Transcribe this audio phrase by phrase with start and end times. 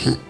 [0.00, 0.29] he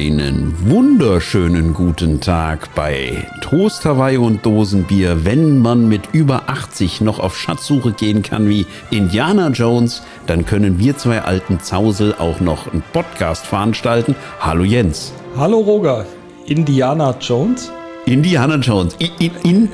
[0.00, 5.26] Einen wunderschönen guten Tag bei Toast Hawaii und Dosenbier.
[5.26, 10.78] Wenn man mit über 80 noch auf Schatzsuche gehen kann wie Indiana Jones, dann können
[10.78, 14.16] wir zwei alten Zausel auch noch einen Podcast veranstalten.
[14.40, 15.12] Hallo Jens.
[15.36, 16.06] Hallo Roger,
[16.46, 17.70] Indiana Jones?
[18.06, 18.96] Indiana Jones.
[19.02, 19.68] I, I,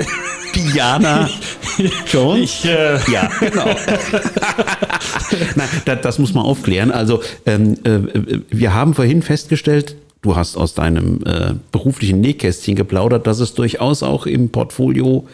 [0.57, 1.31] Indiana
[2.13, 2.41] Jones?
[2.41, 3.65] Ich, äh Ja, genau.
[5.55, 6.91] Nein, das, das muss man aufklären.
[6.91, 9.95] Also, ähm, äh, wir haben vorhin festgestellt,
[10.27, 15.27] du hast aus deinem äh, beruflichen Nähkästchen geplaudert, dass es durchaus auch im Portfolio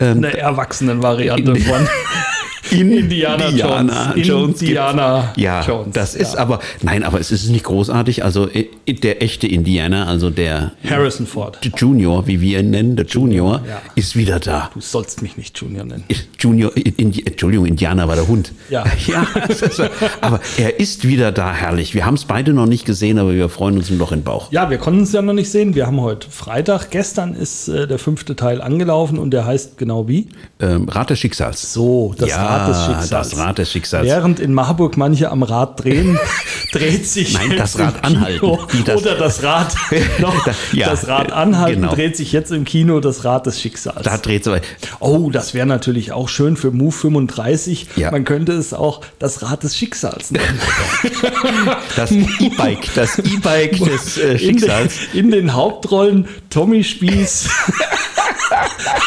[0.00, 1.86] ähm, eine Erwachsenenvariante von
[2.70, 4.26] Indiana, Indiana Jones.
[4.28, 5.32] Jones Indiana.
[5.36, 5.92] Ja, Jones.
[5.92, 6.40] das ist ja.
[6.40, 8.24] aber, nein, aber es ist nicht großartig.
[8.24, 11.58] Also äh, der echte Indiana, also der Harrison Ford.
[11.76, 13.80] Junior, wie wir ihn nennen, der Junior, ja.
[13.94, 14.70] ist wieder da.
[14.74, 16.04] Du sollst mich nicht Junior nennen.
[16.38, 18.52] Junior, Indi, Entschuldigung, Indianer war der Hund.
[18.70, 18.84] Ja.
[19.06, 21.94] ja war, aber er ist wieder da, herrlich.
[21.94, 24.50] Wir haben es beide noch nicht gesehen, aber wir freuen uns ein Loch im Bauch.
[24.52, 25.74] Ja, wir konnten es ja noch nicht sehen.
[25.74, 26.90] Wir haben heute Freitag.
[26.90, 30.28] Gestern ist äh, der fünfte Teil angelaufen und der heißt genau wie?
[30.60, 31.72] Ähm, Rat des Schicksals.
[31.72, 33.08] So, das ja, Rad des Schicksals.
[33.30, 34.06] das Rad des Schicksals.
[34.06, 36.18] Während in Marburg manche am Rad drehen,
[36.72, 38.18] dreht sich Nein, jetzt das Rad im Kino,
[38.54, 38.84] anhalten.
[38.84, 39.74] Das- oder das Rad
[40.18, 41.94] noch, Ja, das Rad anhalten, genau.
[41.94, 44.02] dreht sich jetzt im Kino das Rad des Schicksals.
[44.02, 44.60] Da dreht es
[45.00, 47.88] Oh, das wäre natürlich auch schön für Move 35.
[47.96, 48.10] Ja.
[48.10, 50.60] Man könnte es auch das Rad des Schicksals nennen.
[51.96, 54.94] das E-Bike, das E-Bike des äh, In, Schicksals.
[55.12, 57.48] den, in den Hauptrollen Tommy Spieß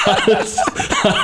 [0.06, 0.58] als,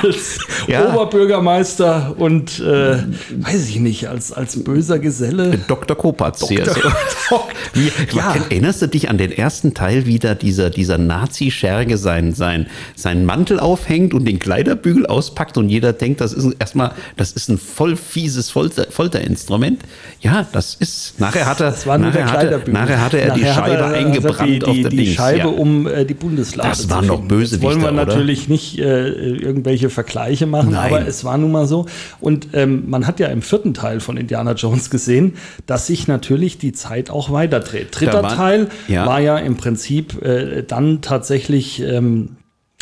[0.02, 0.92] als Ja.
[0.94, 2.96] Oberbürgermeister und äh,
[3.40, 5.58] weiß ich nicht, als, als böser Geselle.
[5.68, 5.96] Dr.
[5.96, 6.64] Kopatz hier.
[6.64, 6.92] Dr.
[7.28, 7.40] So.
[7.74, 8.34] Wie, Ja.
[8.34, 13.24] Erinnerst du dich an den ersten Teil, wie da dieser, dieser Nazi-Scherge sein, sein, seinen
[13.24, 17.58] Mantel aufhängt und den Kleiderbügel auspackt und jeder denkt, das ist erstmal, das ist ein
[17.58, 19.80] voll fieses Folter, Folterinstrument.
[20.20, 23.34] Ja, das ist, nachher hat er, Das war nur nachher der hatte, nachher hatte er
[23.34, 25.10] die Nachher hat Scheibe er- er eingebrannt die, auf die, der die Dings.
[25.14, 25.46] Scheibe, ja.
[25.46, 28.04] um äh, die Bundeslade Das waren noch Jetzt wollen wir oder?
[28.06, 30.92] natürlich nicht äh, irgendwelche Vergleiche machen, Nein.
[30.92, 31.86] aber es war nun mal so.
[32.20, 35.34] Und ähm, man hat ja im vierten Teil von Indiana Jones gesehen,
[35.66, 37.88] dass sich natürlich die Zeit auch weiterdreht.
[37.92, 39.06] Dritter Da war- Teil ja.
[39.06, 42.36] war ja im Prinzip äh, dann tatsächlich ähm,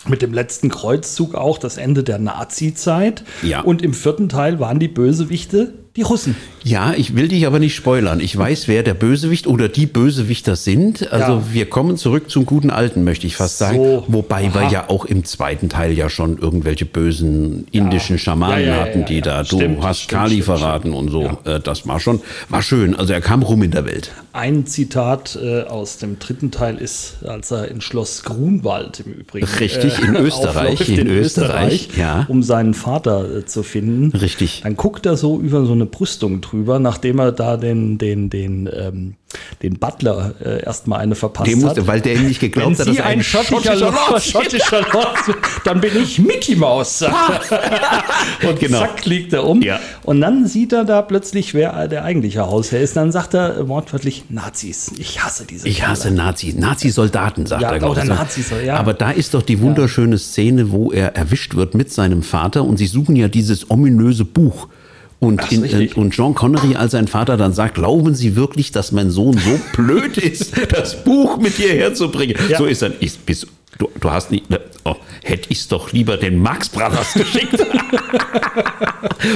[0.08, 3.24] mit dem letzten Kreuzzug auch das Ende der Nazi-Zeit.
[3.42, 3.60] Ja.
[3.62, 6.36] Und im vierten Teil waren die Bösewichte die Russen.
[6.62, 8.20] Ja, ich will dich aber nicht spoilern.
[8.20, 11.10] Ich weiß, wer der Bösewicht oder die Bösewichter sind.
[11.12, 11.42] Also Ja.
[11.52, 13.76] wir kommen zurück zum guten Alten, möchte ich fast sagen.
[13.78, 14.04] So.
[14.08, 14.70] Wobei wir Aha.
[14.72, 19.04] ja auch im zweiten Teil ja schon irgendwelche bösen indischen Schamanen Ja, ja, ja, hatten,
[19.06, 21.38] die da, du Stimmt, hast stimmt, Kali stimmt, verraten und so.
[21.44, 22.94] Äh, Das war schon, war schön.
[22.96, 24.10] Also er kam rum in der Welt.
[24.32, 29.46] Ein Zitat äh, aus dem dritten Teil ist, als er in Schloss Grunwald im Übrigen
[29.46, 32.26] Richtig, in Österreich, aufläuft, in Österreich, ja.
[32.28, 34.14] um seinen Vater äh, zu finden.
[34.16, 34.60] Richtig.
[34.64, 38.68] Dann guckt er so über so eine Brüstung drüber, nachdem er da den, den, den,
[38.72, 39.14] ähm,
[39.62, 41.64] den Butler äh, erstmal eine verpasst Dem hat.
[41.76, 45.16] musste, weil der ihm nicht geglaubt Wenn hat, dass er ein schottischer Lord, schottischer Lord
[45.64, 47.02] dann bin ich Mickey Mouse.
[48.48, 48.78] und Genau.
[48.78, 49.62] zack, liegt er um.
[49.62, 49.80] Ja.
[50.04, 52.96] Und dann sieht er da plötzlich, wer der eigentliche Hausherr ist.
[52.96, 54.92] Dann sagt er wortwörtlich Nazis.
[54.98, 56.54] Ich hasse diese Ich hasse Nazis.
[56.54, 58.04] Nazi-Soldaten, sagt Ja, er, oder.
[58.04, 58.76] Nazis, ja.
[58.76, 62.76] Aber da ist doch die wunderschöne Szene, wo er erwischt wird mit seinem Vater und
[62.78, 64.68] sie suchen ja dieses ominöse Buch.
[65.18, 65.96] Und, ist in, richtig.
[65.96, 69.58] und John Connery als sein Vater dann sagt, glauben Sie wirklich, dass mein Sohn so
[69.74, 72.36] blöd ist, das Buch mit hierher zu bringen?
[72.48, 72.58] Ja.
[72.58, 72.92] So ist er.
[73.00, 73.46] Ich, bis,
[73.78, 74.46] du, du hast nicht,
[74.84, 77.58] oh, hätte ich es doch lieber den Marx Brothers geschickt.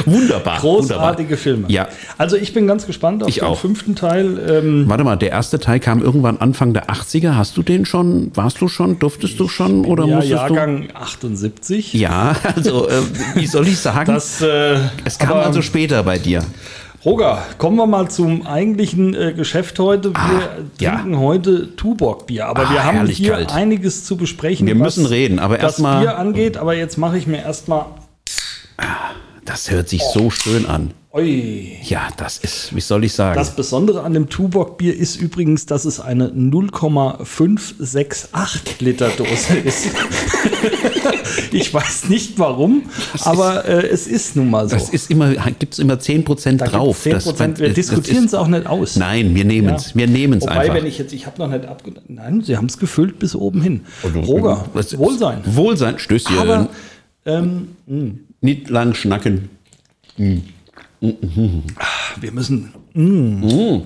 [0.06, 0.58] wunderbar.
[0.58, 1.36] Großartige wunderbar.
[1.36, 1.64] Filme.
[1.68, 1.88] Ja.
[2.18, 3.58] Also ich bin ganz gespannt auf Ich den auch.
[3.58, 4.38] fünften Teil.
[4.48, 7.34] Ähm, Warte mal, der erste Teil kam irgendwann Anfang der 80er.
[7.36, 8.30] Hast du den schon?
[8.34, 8.98] Warst du schon?
[8.98, 9.84] Durftest du schon?
[9.84, 11.92] Oder ja, musstest Jahrgang 78.
[11.92, 11.98] du?
[11.98, 13.02] Ja, also äh,
[13.34, 14.12] wie soll ich sagen?
[14.12, 16.42] Das, äh, es kam also später bei dir.
[17.04, 20.10] Roger, kommen wir mal zum eigentlichen äh, Geschäft heute.
[20.12, 20.48] Wir Ah,
[20.78, 20.96] ja.
[20.96, 23.52] trinken heute Tuborg-Bier, aber Ah, wir haben hier kalt.
[23.54, 24.66] einiges zu besprechen.
[24.66, 26.58] Wir müssen reden, aber was erst Bier angeht.
[26.58, 27.86] Aber jetzt mache ich mir erstmal
[29.46, 30.90] Das hört sich so schön an.
[31.12, 31.76] Ui.
[31.82, 33.34] Ja, das ist, wie soll ich sagen?
[33.36, 39.88] Das Besondere an dem Tuborg-Bier ist übrigens, dass es eine 0,568 Liter Dose ist.
[41.50, 42.84] ich weiß nicht warum,
[43.24, 44.76] aber äh, es ist nun mal so.
[44.76, 47.02] das ist immer, gibt es immer 10% Da drauf.
[47.02, 48.94] gibt's 10%, Das- wir das- diskutieren das es auch nicht aus.
[48.94, 49.88] Nein, wir nehmen es.
[49.88, 49.96] Ja.
[49.96, 50.74] Wir nehmen es Wobei, einfach.
[50.76, 52.04] wenn ich jetzt, ich habe noch nicht abgedacht.
[52.08, 53.80] Nein, sie haben es gefüllt bis oben hin.
[54.04, 55.40] Und- Roger, das Wohlsein.
[55.44, 56.38] Wohlsein, Stößchen.
[56.38, 56.68] Aber
[57.26, 57.66] ähm,
[58.40, 59.48] Nicht lang schnacken.
[61.00, 62.72] Wir müssen.
[62.94, 63.82] Mm.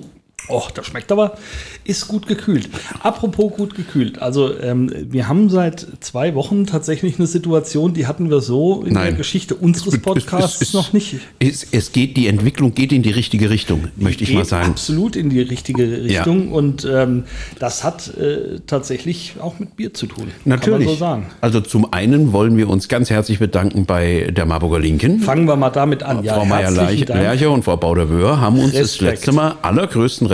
[0.49, 1.39] Och, das schmeckt aber,
[1.85, 2.69] ist gut gekühlt.
[3.03, 4.21] Apropos gut gekühlt.
[4.21, 8.93] Also, ähm, wir haben seit zwei Wochen tatsächlich eine Situation, die hatten wir so in
[8.93, 9.17] der Nein.
[9.17, 11.17] Geschichte unseres Podcasts Es- es- noch nicht.
[11.39, 14.69] Es, es geht, die Entwicklung geht in die richtige Richtung, möchte ich mal sagen.
[14.71, 16.53] Absolut in die richtige Richtung.
[16.53, 17.25] Und ähm,
[17.59, 20.29] das hat äh, tatsächlich auch mit Bier zu tun.
[20.45, 20.99] Natürlich.
[20.99, 21.23] So.
[21.41, 25.21] Also zum einen wollen wir uns ganz herzlich bedanken bei der Marburger Linken.
[25.21, 26.23] Fangen wir mal damit an.
[26.23, 26.45] Frau.
[26.45, 29.03] Meier-Lercher und Frau Bauder-Wöhr haben uns das Respekt.
[29.11, 30.34] letzte Mal allergrößten Respekt.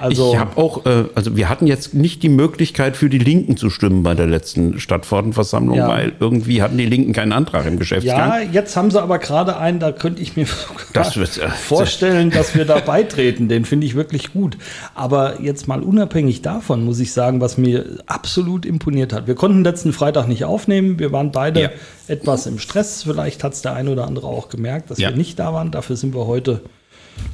[0.00, 3.56] Also- ich habe auch, äh, also wir hatten jetzt nicht die Möglichkeit für die Linken
[3.56, 5.88] zu stimmen bei der letzten Stadtverordnetenversammlung, Ja.
[5.88, 8.16] weil irgendwie hatten die Linken keinen Antrag im Geschäftsgang.
[8.16, 10.46] Ja, jetzt haben sie aber gerade einen, da könnte ich mir
[10.92, 13.48] Das wird, äh, vorstellen, dass wir da beitreten.
[13.48, 14.56] Den finde ich wirklich gut.
[14.94, 19.26] Aber jetzt mal unabhängig davon muss ich sagen, was mir absolut imponiert hat.
[19.26, 21.00] Wir konnten letzten Freitag nicht aufnehmen.
[21.00, 21.70] Wir waren beide Ja.
[22.06, 23.02] etwas im Stress.
[23.02, 25.08] Vielleicht hat es der ein oder andere auch gemerkt, dass Ja.
[25.10, 25.72] wir nicht da waren.
[25.72, 26.60] Dafür sind wir heute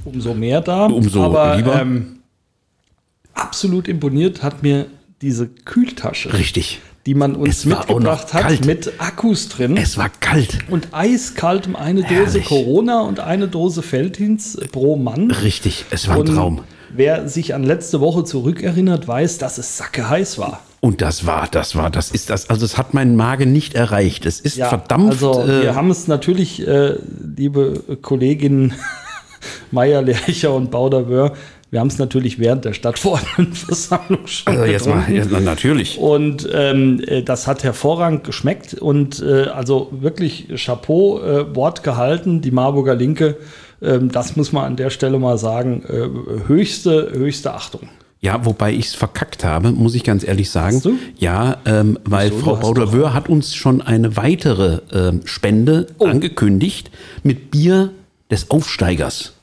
[0.04, 0.86] umso mehr da.
[0.86, 1.80] Umso aber, lieber.
[1.80, 2.20] Ähm,
[3.34, 4.86] absolut imponiert hat mir
[5.22, 6.80] diese Kühltasche, Richtig.
[7.06, 8.66] die man uns mitgebracht hat, kalt.
[8.66, 9.76] mit Akkus drin.
[9.76, 10.58] Es war kalt.
[10.68, 12.44] Und eiskaltem eine Dose Herrlich.
[12.44, 15.30] Corona und eine Dose Feldhins pro Mann.
[15.30, 15.86] Richtig.
[15.90, 16.60] Es war ein Und Traum.
[16.96, 20.60] Wer sich an letzte Woche zurückerinnert, weiß, dass es sacke heiß war.
[20.80, 24.26] Und das war, das war, das ist das, also es hat meinen Magen nicht erreicht.
[24.26, 25.10] Es ist verdammt.
[25.10, 26.96] Also äh, wir haben es natürlich, äh,
[27.36, 28.74] liebe Kolleginnen
[29.70, 31.34] Meier, Lercher und Bauderwör,
[31.70, 35.98] wir haben es natürlich während der Stadtverordnetenversammlung schon also jetzt mal, jetzt, na, natürlich.
[35.98, 42.40] Und ähm, äh, das hat hervorragend geschmeckt und äh, also wirklich Chapeau, äh, Wort gehalten,
[42.40, 43.38] die Marburger Linke.
[43.82, 45.82] Ähm, das muss man an der Stelle mal sagen.
[45.88, 47.88] Äh, höchste, höchste Achtung.
[48.20, 50.76] Ja, wobei ich es verkackt habe, muss ich ganz ehrlich sagen.
[50.76, 50.96] Hast du?
[51.18, 52.40] Ja, ähm, weil Wieso?
[52.40, 56.06] Frau Bauder-Wöhr hat uns schon eine weitere ähm, Spende Oh.
[56.06, 56.90] angekündigt
[57.22, 57.90] mit Bier
[58.30, 59.34] des Aufsteigers.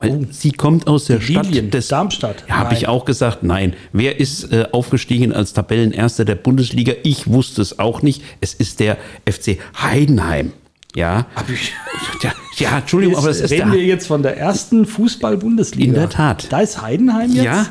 [0.00, 2.44] Weil sie kommt aus der Stadt Lilien, des Darmstadt.
[2.48, 3.42] Ja, habe ich auch gesagt.
[3.42, 6.94] Nein, wer ist äh, aufgestiegen als Tabellenerster der Bundesliga?
[7.02, 8.22] Ich wusste es auch nicht.
[8.40, 8.96] Es ist der
[9.30, 10.52] FC Heidenheim.
[10.94, 11.26] Ja.
[12.22, 13.80] Ja, ja Entschuldigung, aber das ist Reden der.
[13.80, 15.88] wir jetzt von der ersten Fußball-Bundesliga.
[15.88, 16.46] In der Tat.
[16.50, 17.44] Da ist Heidenheim jetzt.
[17.44, 17.66] Ja.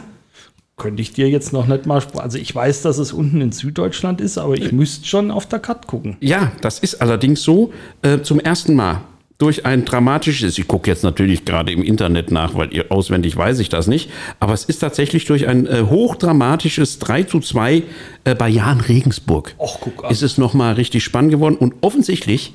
[0.78, 2.02] Könnte ich dir jetzt noch nicht mal.
[2.18, 5.60] Also ich weiß, dass es unten in Süddeutschland ist, aber ich müsste schon auf der
[5.60, 6.18] Cut gucken.
[6.22, 7.74] Ja, das ist allerdings so.
[8.02, 9.02] Äh, zum ersten Mal
[9.40, 13.60] durch ein dramatisches, ich gucke jetzt natürlich gerade im Internet nach, weil ihr auswendig weiß
[13.60, 17.84] ich das nicht, aber es ist tatsächlich durch ein äh, hochdramatisches 3 zu 2
[18.26, 19.56] äh, bei Jan Regensburg.
[19.58, 20.12] Och, guck an.
[20.12, 22.54] Ist es nochmal richtig spannend geworden und offensichtlich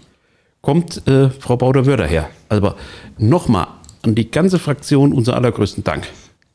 [0.61, 2.29] kommt äh, Frau Bauder-Wörder her.
[2.51, 2.77] Aber
[3.17, 3.69] nochmal
[4.03, 6.07] an die ganze Fraktion unser allergrößten Dank.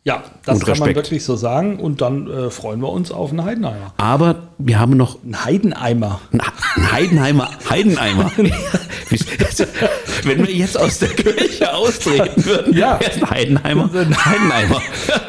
[0.05, 1.77] Ja, das kann man wirklich so sagen.
[1.77, 3.93] Und dann äh, freuen wir uns auf einen Heidenheimer.
[3.97, 6.21] Aber wir haben noch Ein Heideneimer.
[6.31, 8.31] Ein Heidenheimer, Heideneimer.
[10.23, 12.99] Wenn wir jetzt aus der Kirche austreten würden, Ja.
[12.99, 14.81] wäre es ein Heidenheimer, Heideneimer.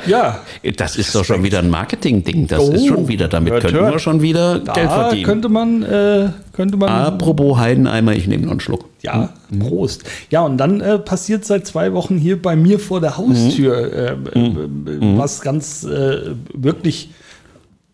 [0.06, 0.40] Ja,
[0.76, 2.46] Das ist doch schon wieder ein Marketing-Ding.
[2.46, 5.24] Das Oh, ist schon wieder, damit hört, könnten wir schon wieder Geld da verdienen.
[5.24, 8.84] könnte man, äh, könnte man Apropos Heideneimer, ich nehme noch einen Schluck.
[9.02, 10.04] Ja, Prost.
[10.30, 14.38] Ja, und dann äh, passiert seit zwei Wochen hier bei mir vor der Haustür äh,
[14.38, 17.10] äh, äh, was ganz äh, wirklich,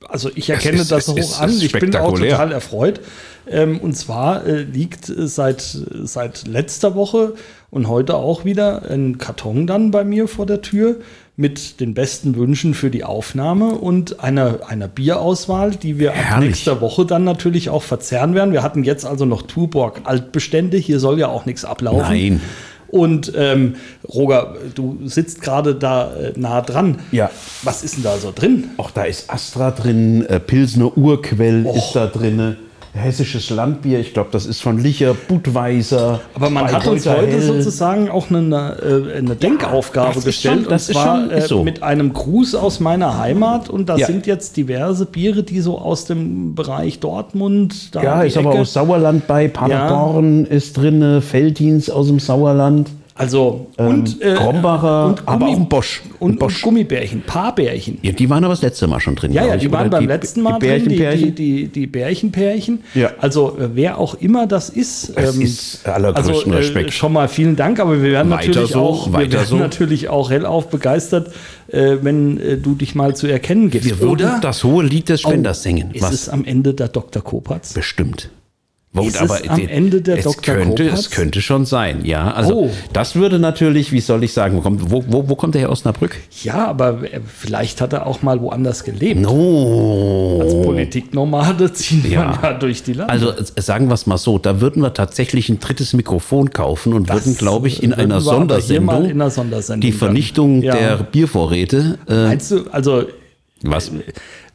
[0.08, 1.50] also ich erkenne ist- das es hoch ist an.
[1.50, 3.00] Ich bin auch total erfreut.
[3.48, 5.60] Ähm, und zwar äh, liegt seit,
[6.02, 7.34] seit letzter Woche
[7.70, 10.96] und heute auch wieder ein Karton dann bei mir vor der Tür
[11.36, 16.48] mit den besten Wünschen für die Aufnahme und einer, einer Bierauswahl, die wir ab Herrlich.
[16.48, 18.52] nächster Woche dann natürlich auch verzehren werden.
[18.52, 20.78] Wir hatten jetzt also noch Tuborg Altbestände.
[20.78, 22.00] Hier soll ja auch nichts ablaufen.
[22.00, 22.40] Nein.
[22.88, 23.74] Und ähm,
[24.08, 27.00] Roger, du sitzt gerade da äh, nah dran.
[27.12, 27.30] Ja.
[27.62, 28.70] Was ist denn da so drin?
[28.78, 31.76] Auch da ist Astra drin, äh, Pilsner Urquell Och.
[31.76, 32.56] ist da drin,
[32.96, 36.20] hessisches Landbier, ich glaube, das ist von Licher, Budweiser.
[36.34, 37.42] Aber man hat uns heute Hell.
[37.42, 38.76] sozusagen auch eine,
[39.14, 40.62] äh, eine Denkaufgabe das ist gestellt.
[40.62, 41.62] schon- das und zwar schon- äh, so.
[41.64, 43.68] mit einem Gruß aus meiner Heimat.
[43.70, 44.06] Und da Ja.
[44.06, 47.94] sind jetzt diverse Biere, die so aus dem Bereich Dortmund.
[47.94, 52.88] Da Ja, ist aber Ecke- aus Sauerland bei, Paderborn ist drin, Felddienst aus dem Sauerland.
[53.18, 56.02] Also und Ähm, Krombacher, und aber Gummi- auch ein Bosch.
[56.04, 56.60] Ein und, und Bosch.
[56.60, 57.98] Gummibärchen, Paarbärchen.
[58.02, 59.32] Ja, die waren aber das letzte Mal schon drin.
[59.32, 61.72] Ja, ja, die waren beim Die- letzten Mal die drin, die, die, Bärchenpärchen.
[61.72, 62.82] die, Bärchenpärchen.
[62.94, 63.10] Ja.
[63.18, 66.92] Also äh, wer auch immer das ist, Es ähm, ist allergrößten also, Respekt.
[66.92, 69.56] schon mal vielen Dank, aber wir werden Weiter natürlich so, auch, wir werden so.
[69.56, 71.30] natürlich auch hellauf begeistert,
[71.68, 73.88] äh, wenn äh, du dich mal zu erkennen gibst.
[73.88, 75.90] Wir würden Oder das hohe Lied des Spenders singen.
[75.94, 76.12] ist Was?
[76.12, 77.22] es am Ende der Dr.
[77.22, 77.72] Kopatz?
[77.72, 78.28] Bestimmt.
[78.96, 80.54] Wo- Ist es am Ende der es Dr.
[80.54, 81.00] Könnte, Kopatz?
[81.00, 82.30] es könnte schon sein, ja.
[82.32, 82.70] Also Oh.
[82.92, 85.70] das würde natürlich, wie soll ich sagen, wo kommt, wo, wo, kommt der her?
[85.70, 86.16] Osnabrück?
[86.42, 89.20] Ja, aber äh, vielleicht hat er auch mal woanders gelebt.
[89.20, 90.40] No.
[90.42, 92.24] Als Politiknomade ziehen Ja.
[92.24, 93.12] man ja durch die Lande.
[93.12, 96.92] Also äh, sagen wir es mal so, da würden wir tatsächlich ein drittes Mikrofon kaufen
[96.92, 99.92] und Das würden, glaube ich, in einer aber Sondersendung in einer Sondersendung die.
[99.92, 100.74] Vernichtung Ja.
[100.74, 101.98] der Biervorräte.
[102.08, 103.04] Äh, Meinst du, also
[103.62, 103.90] was?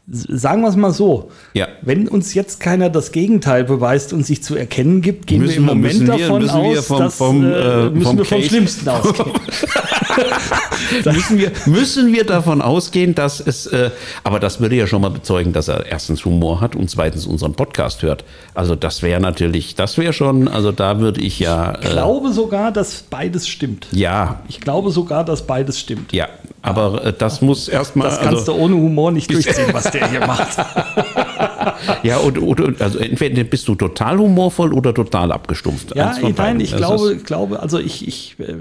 [0.08, 1.68] Sagen wir es mal so, Ja.
[1.84, 5.64] wenn uns jetzt keiner das Gegenteil beweist und sich zu erkennen gibt, gehen wir im
[5.66, 8.04] Müssen wir- Moment müssen wir- davon müssen wir aus, vom- dass vom, äh, äh, müssen
[8.06, 9.32] vom wir vom Case- Schlimmsten ausgehen.
[11.06, 13.92] müssen, wir, müssen wir davon ausgehen, dass es, äh,
[14.24, 17.54] aber das würde ja schon mal bezeugen, dass er erstens Humor hat und zweitens unseren
[17.54, 18.24] Podcast hört.
[18.54, 22.34] Also das wäre natürlich, das wäre schon, also da würde ich ja, Ich äh, glaube
[22.34, 23.88] sogar, dass beides stimmt.
[23.92, 26.12] ja, Ich glaube sogar, dass beides stimmt.
[26.12, 26.28] ja,
[26.62, 30.10] aber äh, das muss erstmal, Das kannst also, du ohne Humor nicht durchziehen, was der
[30.10, 30.58] hier macht.
[32.04, 35.96] ja, und, und, also entweder bist du total humorvoll oder total abgestumpft.
[35.96, 36.60] Ja, nein, beiden.
[36.62, 38.54] ich Das glaube, glaube, also ich, ich, äh,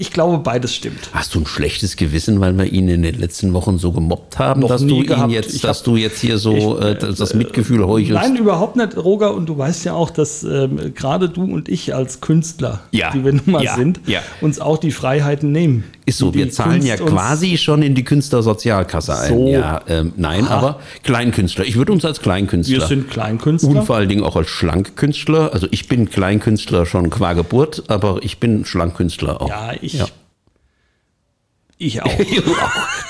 [0.00, 1.10] ich glaube, beides stimmt.
[1.12, 4.60] Hast du ein schlechtes Gewissen, weil wir ihn in den letzten Wochen so gemobbt haben,
[4.60, 5.32] Noch dass du ihn gehabt.
[5.32, 8.22] jetzt, Ich dass hab- du jetzt hier so äh, das, das Mitgefühl heuchelst?
[8.22, 9.34] Nein, überhaupt nicht, Roger.
[9.34, 13.24] Und du weißt ja auch, dass ähm, gerade du und ich als Künstler, Ja, die
[13.24, 14.20] wir nun mal ja, sind, ja.
[14.40, 15.82] uns auch die Freiheiten nehmen.
[16.08, 19.28] Ist so, wir zahlen ja Kunst uns- quasi schon in die Künstlersozialkasse ein.
[19.28, 19.48] So.
[19.48, 21.64] Ja, ähm, nein, aber Kleinkünstler.
[21.64, 22.78] Ich würde uns als Kleinkünstler.
[22.80, 23.70] Wir sind Kleinkünstler.
[23.70, 25.52] und vor allen Dingen auch als Schlankkünstler.
[25.52, 29.48] Also ich bin Kleinkünstler schon qua Geburt, aber ich bin Schlankkünstler auch.
[29.48, 30.06] ja, ich, Ja.
[31.78, 32.10] Ich auch.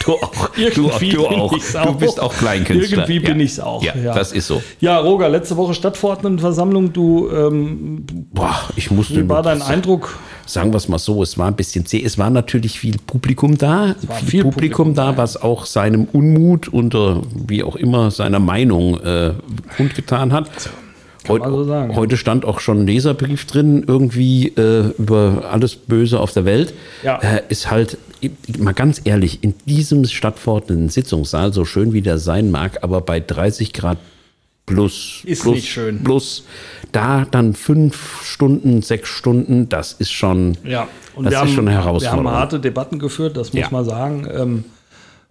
[0.04, 0.48] Du auch.
[0.74, 0.98] Du auch.
[0.98, 1.86] Du, auch, du, auch.
[1.86, 3.00] du bist auch Kleinkünstler.
[3.00, 3.44] Irgendwie bin ja.
[3.44, 4.14] ich's auch, Ja, ja.
[4.14, 4.62] das ist so.
[4.80, 6.94] Ja, Roger, letzte Woche Stadtverordnetenversammlung.
[6.94, 9.16] Du, ähm, Boah, ich musste.
[9.16, 10.18] wie war dein Eindruck?
[10.46, 12.02] Sagen wir es mal so, es war ein bisschen zäh.
[12.02, 13.96] Es war natürlich viel Publikum da.
[13.98, 18.98] viel, viel Publikum, Publikum da, was auch seinem Unmut oder wie auch immer seiner Meinung
[19.00, 19.32] äh,
[19.76, 20.48] kundgetan hat.
[21.28, 26.20] Man so sagen, heute stand auch schon ein Leserbrief drin, irgendwie äh, über alles Böse
[26.20, 26.72] auf der Welt.
[27.02, 27.18] Ja.
[27.18, 27.98] Äh, ist halt,
[28.58, 33.20] mal ganz ehrlich, in diesem stattfindenden Sitzungssaal, so schön wie der sein mag, aber bei
[33.20, 33.98] 30 Grad
[34.66, 36.04] plus, Ist plus, nicht schön.
[36.04, 36.44] plus,
[36.92, 41.48] da dann fünf Stunden, sechs Stunden, das ist schon, Ja, und das wir ist haben,
[41.54, 42.30] schon eine wir haben Herausforderung.
[42.32, 43.68] harte Debatten geführt, das muss Ja.
[43.70, 44.26] man sagen.
[44.30, 44.64] Ähm,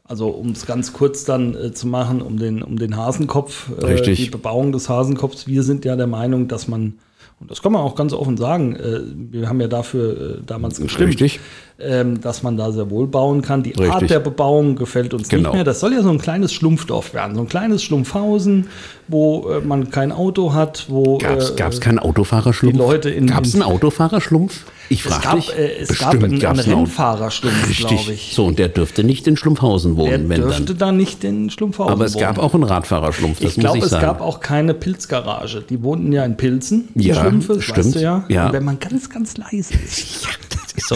[0.06, 4.01] also um es ganz kurz dann äh, zu machen, um den, um den Hasenkopf, äh,
[4.01, 5.48] die Bebauung des Hasenkopfs.
[5.48, 6.94] Wir sind ja der Meinung, dass man,
[7.39, 9.00] und das kann man auch ganz offen sagen, äh,
[9.31, 11.39] wir haben ja dafür äh, damals gestimmt, Richtig.
[11.79, 13.62] ähm, dass man da sehr wohl bauen kann.
[13.63, 14.07] Die Art Richtig.
[14.09, 15.50] der Bebauung gefällt uns Genau.
[15.50, 15.63] nicht mehr.
[15.63, 18.67] Das soll ja so ein kleines Schlumpfdorf werden, so ein kleines Schlumpfhausen,
[19.07, 22.74] wo äh, man kein Auto hat, wo Gab's, äh, keinen Autofahrerschlumpf?
[22.74, 24.65] die Leute in- Gab's in- einen Autofahrerschlumpf?
[24.89, 25.50] Ich es frage gab, dich.
[25.58, 28.32] äh, es gab einen, einen Rennfahrerschlumpf, glaube ich.
[28.34, 30.77] So, und der dürfte nicht in Schlumpfhausen Der wohnen, wenn dürfte dann.
[30.77, 32.46] da nicht in Schlumpfhausen Aber es gab wohnen.
[32.48, 34.06] auch einen Radfahrerschlumpf, das Ich glaube, muss ich es sagen.
[34.06, 35.62] gab auch keine Pilzgarage.
[35.70, 37.77] Die wohnten ja in Pilzen, die Ja, Schlümpfe, stimmt.
[37.79, 38.24] weißt du ja.
[38.29, 38.48] Ja.
[38.48, 40.96] Und wenn man ganz, ganz leise ist, das ist so.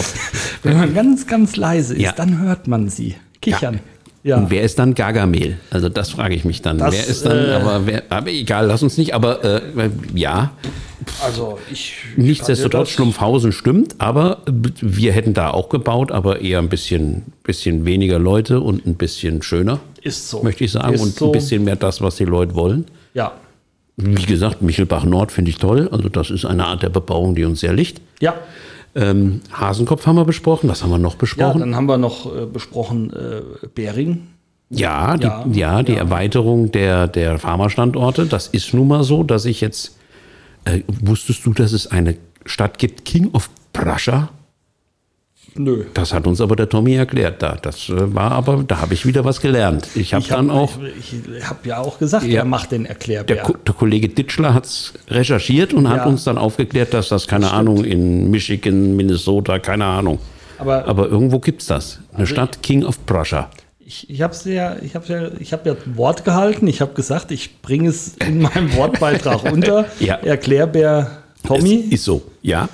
[0.63, 2.11] wenn man ganz, ganz leise ist, Ja.
[2.13, 3.75] dann hört man sie kichern.
[3.75, 3.79] Ja.
[4.23, 5.57] Und wer ist dann Gargamel?
[5.71, 6.77] Also das frage ich mich dann.
[6.77, 9.61] Das, wer ist dann, äh, aber, wer, aber egal, lass uns nicht, aber äh,
[10.13, 10.51] ja,
[11.23, 11.95] Also ich.
[12.17, 14.39] nichtsdestotrotz, Schlumpfhausen stimmt, aber
[14.79, 19.41] wir hätten da auch gebaut, aber eher ein bisschen, bisschen weniger Leute und ein bisschen
[19.41, 20.43] schöner, Ist so.
[20.43, 21.25] möchte ich sagen, Ist und so.
[21.27, 22.85] ein bisschen mehr das, was die Leute wollen.
[23.15, 23.31] Ja.
[23.97, 25.89] Wie gesagt, Michelbach Nord finde ich toll.
[25.91, 28.01] Also das ist eine Art der Bebauung, die uns sehr liegt.
[28.19, 28.35] Ja.
[28.95, 30.69] Ähm, Hasenkopf haben wir besprochen.
[30.69, 31.59] Was haben wir noch Ja, besprochen?
[31.59, 34.27] dann haben wir noch äh, besprochen äh, Bering.
[34.69, 35.97] Ja, die, ja, Ja, die ja.
[35.99, 38.25] Erweiterung der, der Pharmastandorte.
[38.25, 39.97] Das ist nun mal so, dass ich jetzt.
[40.65, 44.29] Äh, wusstest du, dass es eine Stadt gibt, King of Prussia?
[45.55, 45.83] Nö.
[45.93, 47.41] Das hat uns aber der Tommy erklärt.
[47.43, 49.87] Da, das äh, war aber, da habe ich wieder was gelernt.
[49.95, 50.71] Ich habe Ich dann auch.
[50.97, 52.39] Ich, ich habe ja auch gesagt, Ja.
[52.39, 53.37] er macht den Der, Erklärbär.
[53.43, 56.05] Ko- der Kollege Ditschler hat es recherchiert und hat Ja.
[56.05, 60.19] uns dann aufgeklärt, dass das, keine Ahnung, in Michigan, Minnesota, keine Ahnung.
[60.57, 61.99] Aber- Aber irgendwo gibt es das.
[62.13, 63.49] Eine Stadt King of Prussia.
[63.85, 66.65] Ich, ich habe ja, ich habe ja, ich habe ja Wort gehalten.
[66.67, 69.85] Ich habe gesagt, ich bringe es in meinem Wortbeitrag unter.
[69.99, 70.15] Ja.
[70.15, 71.11] Erklärbär
[71.45, 71.83] Tommy.
[71.87, 72.69] Es ist so, ja.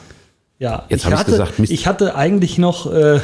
[0.59, 0.83] Ja.
[0.89, 1.71] jetzt ich hab ich's hatte, gesagt, Mist.
[1.71, 3.19] Ich hatte eigentlich noch, äh,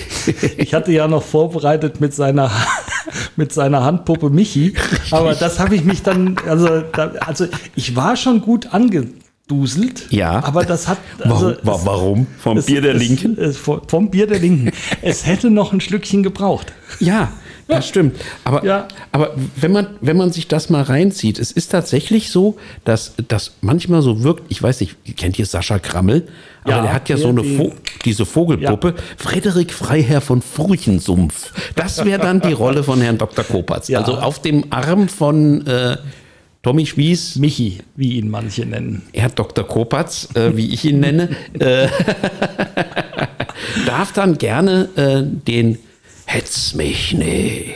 [0.58, 2.50] ich hatte ja noch vorbereitet mit seiner,
[3.36, 4.74] mit seiner Handpuppe Michi.
[5.10, 9.08] Aber das habe ich mich dann, also, da, also ich war schon gut ange
[9.46, 10.06] duselt.
[10.10, 10.44] Ja.
[10.44, 10.98] Aber das hat.
[11.24, 11.48] Warum?
[11.52, 12.26] es- warum?
[12.38, 13.38] Vom es- Bier der es- Linken?
[13.38, 14.70] Es, vom Bier der Linken.
[15.00, 16.72] es hätte noch ein Schlückchen gebraucht.
[17.00, 17.32] Ja,
[17.66, 18.16] das stimmt.
[18.44, 18.88] Aber, Ja.
[19.10, 23.52] aber wenn, man, wenn man sich das mal reinzieht, es ist tatsächlich so, dass das
[23.62, 26.28] manchmal so wirkt, ich weiß nicht, kennt ihr Sascha Krammel?
[26.64, 27.72] Aber Ja, der hat ja so eine Vo
[28.04, 28.94] diese Vogelpuppe.
[29.16, 31.52] Frederik Freiherr von Furchensumpf.
[31.74, 33.44] Das wäre dann die Rolle von Herrn Dr.
[33.44, 33.88] Kopatz.
[33.88, 34.00] Ja.
[34.00, 35.96] Also auf dem Arm von äh,
[36.62, 39.02] Tommy Spieß, Michi, wie ihn manche nennen.
[39.12, 39.66] Herr Dr.
[39.66, 41.88] Kopatz, äh, wie ich ihn nenne, äh,
[43.86, 45.78] darf dann gerne äh, den
[46.30, 47.74] Hetz mich nicht.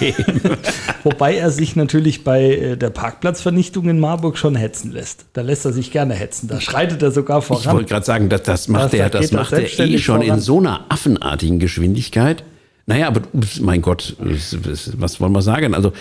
[1.04, 5.26] Wobei er sich natürlich bei äh, der Parkplatzvernichtung in Marburg schon hetzen lässt.
[5.34, 6.48] Da lässt er sich gerne hetzen.
[6.48, 7.74] Da schreitet er sogar Ich voran.
[7.76, 10.26] wollte gerade sagen, das, das macht Das- er, da das macht er eh schon in
[10.26, 10.40] voran.
[10.40, 12.42] so einer affenartigen Geschwindigkeit.
[12.84, 13.20] Naja, aber
[13.60, 14.16] mein Gott,
[14.98, 15.72] was wollen wir sagen?
[15.72, 15.92] Also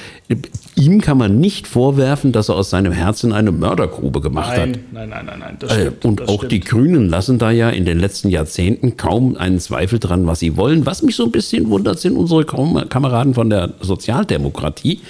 [0.76, 4.58] ihm kann man nicht vorwerfen, dass er aus seinem Herzen eine Mördergrube gemacht hat.
[4.70, 5.58] Nein, nein, nein, nein, nein.
[5.60, 6.52] Das Äh, stimmt, Und das auch stimmt.
[6.54, 10.58] die Grünen lassen da ja in den letzten Jahrzehnten kaum einen Zweifel dran, was sie
[10.58, 10.88] wollen.
[10.88, 15.02] Was mich so ein bisschen wundert, sind unsere Kam- Kameraden von der Sozialdemokratie,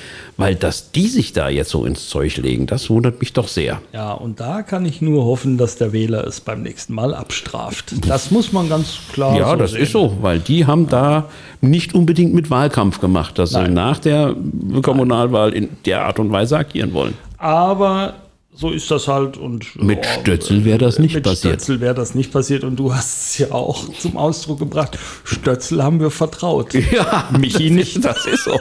[0.42, 3.82] weil dass die sich da jetzt so ins Zeug legen, das wundert mich doch sehr.
[3.94, 7.94] Ja, und da kann ich nur hoffen, dass der Wähler es beim nächsten Mal abstraft.
[8.08, 9.82] Das muss man ganz klar Ja, so das sehen.
[9.84, 11.30] ist so, weil die haben da
[11.62, 14.36] nicht unbedingt mit Wahlkampf gemacht, dass sie nach der
[14.82, 17.14] Kommunalwahl in der Art und Weise agieren wollen.
[17.38, 18.14] Aber
[18.54, 19.38] so ist das halt.
[19.38, 21.54] Und Mit ja, Stötzel wäre das nicht mit passiert.
[21.56, 22.64] Stötzel wäre das nicht passiert.
[22.64, 24.98] Und du hast es ja auch zum Ausdruck gebracht.
[25.24, 26.74] Stötzel haben wir vertraut.
[26.92, 28.04] Ja, Michi nicht.
[28.04, 28.60] Das ist so.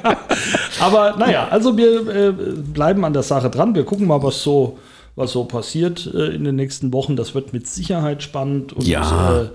[0.80, 3.74] Aber naja, also wir äh, bleiben an der Sache dran.
[3.74, 4.78] Wir gucken mal, was so,
[5.16, 7.16] was so passiert äh, in den nächsten Wochen.
[7.16, 9.42] Das wird mit Sicherheit spannend und Ja.
[9.42, 9.48] äh,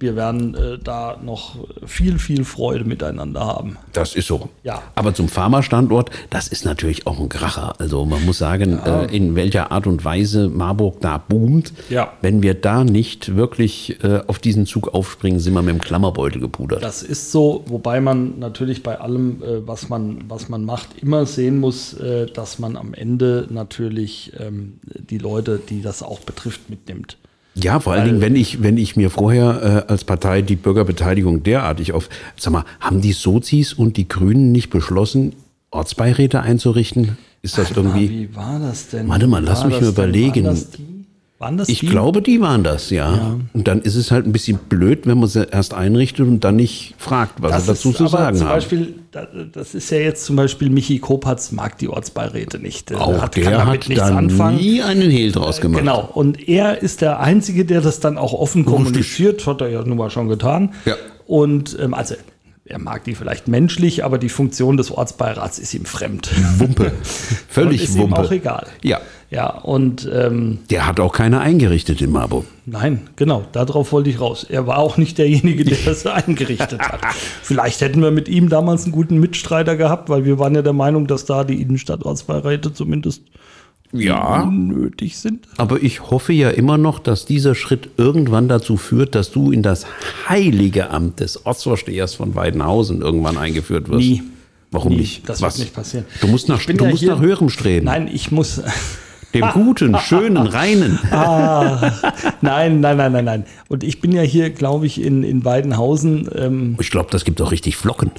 [0.00, 3.76] wir werden äh, da noch viel, viel Freude miteinander haben.
[3.92, 4.48] Das ist so.
[4.64, 4.82] Ja.
[4.94, 7.74] Aber zum Pharma-Standort, das ist natürlich auch ein Kracher.
[7.78, 11.74] Also man muss sagen, äh, in welcher Art und Weise Marburg da boomt.
[11.90, 12.14] Ja.
[12.22, 16.40] Wenn wir da nicht wirklich äh, auf diesen Zug aufspringen, sind wir mit dem Klammerbeutel
[16.40, 16.82] gepudert.
[16.82, 21.26] Das ist so, wobei man natürlich bei allem, äh, was, man, was man macht, immer
[21.26, 26.70] sehen muss, äh, dass man am Ende natürlich ähm, die Leute, die das auch betrifft,
[26.70, 27.18] mitnimmt.
[27.54, 31.42] Ja, vor allen Dingen, wenn ich, wenn ich mir vorher äh, als Partei die Bürgerbeteiligung
[31.42, 32.08] derartig auf.
[32.36, 35.34] Sag mal, haben die Sozis und die Grünen nicht beschlossen,
[35.70, 37.18] Ortsbeiräte einzurichten?
[37.42, 38.10] Ist das irgendwie.
[38.10, 39.08] Wie war das denn?
[39.08, 40.56] Warte mal, lass mich mal überlegen.
[41.40, 41.86] Waren das Ich die?
[41.86, 43.38] glaube, die waren das, ja.
[43.54, 46.56] Und dann ist es halt ein bisschen blöd, wenn man sie erst einrichtet und dann
[46.56, 48.54] nicht fragt, was das sie dazu ist zu sagen zum haben.
[48.56, 52.92] Beispiel, da- das ist ja jetzt zum Beispiel Michi Kopatz mag die Ortsbeiräte nicht.
[52.94, 54.58] Auch hat, der hat da anfangen.
[54.58, 55.80] nie einen Hehl draus gemacht.
[55.80, 59.82] Genau, und er ist der Einzige, der das dann auch offen kommuniziert, hat er ja
[59.82, 60.74] nun mal schon getan.
[60.84, 60.96] Ja.
[61.26, 62.16] Und ähm, also
[62.66, 66.30] er mag die vielleicht menschlich, aber die Funktion des Ortsbeirats ist ihm fremd.
[66.58, 66.92] Wumpe.
[67.48, 68.20] Völlig ist Wumpe.
[68.20, 68.66] ihm auch egal.
[68.82, 69.00] Ja.
[69.32, 72.46] Ja, und ähm, Der hat auch keine eingerichtet in Marburg.
[72.66, 74.44] nein, genau, darauf wollte ich raus.
[74.48, 77.00] Er war auch nicht derjenige, der das eingerichtet hat.
[77.42, 80.72] Vielleicht hätten wir mit ihm damals einen guten Mitstreiter gehabt, weil wir waren ja der
[80.72, 83.22] Meinung, dass da die Innenstadtortsbeiräte zumindest
[83.92, 84.46] Ja.
[84.46, 85.46] nötig sind.
[85.58, 89.62] Aber ich hoffe ja immer noch, dass dieser Schritt irgendwann dazu führt, dass du in
[89.62, 89.86] das
[90.28, 94.00] heilige Amt des Ortsvorstehers von Weidenhausen irgendwann eingeführt wirst.
[94.00, 94.22] Nie.
[94.72, 94.98] Warum Nie.
[94.98, 95.28] nicht?
[95.28, 95.54] Das Was?
[95.58, 96.04] wird nicht passieren.
[96.20, 97.86] Du musst nach, du ja musst nach höherem streben.
[97.86, 98.60] Nein, ich muss.
[99.34, 100.98] Dem guten, schönen, reinen.
[102.40, 103.44] Nein, nein, nein, nein, nein.
[103.68, 106.28] Und ich bin ja hier, glaube ich, in, in Weidenhausen.
[106.34, 108.10] Ähm, Ich glaube, das gibt auch richtig Flocken.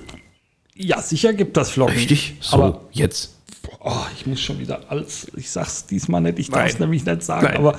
[0.75, 1.95] ja, sicher gibt das Flocken.
[1.95, 2.35] Richtig?
[2.39, 3.35] So, Aber jetzt.
[3.81, 5.27] oh, ich muss schon wieder alles.
[5.35, 7.57] Ich sag's diesmal nicht, ich darf es nämlich nicht sagen, Nein.
[7.57, 7.77] aber.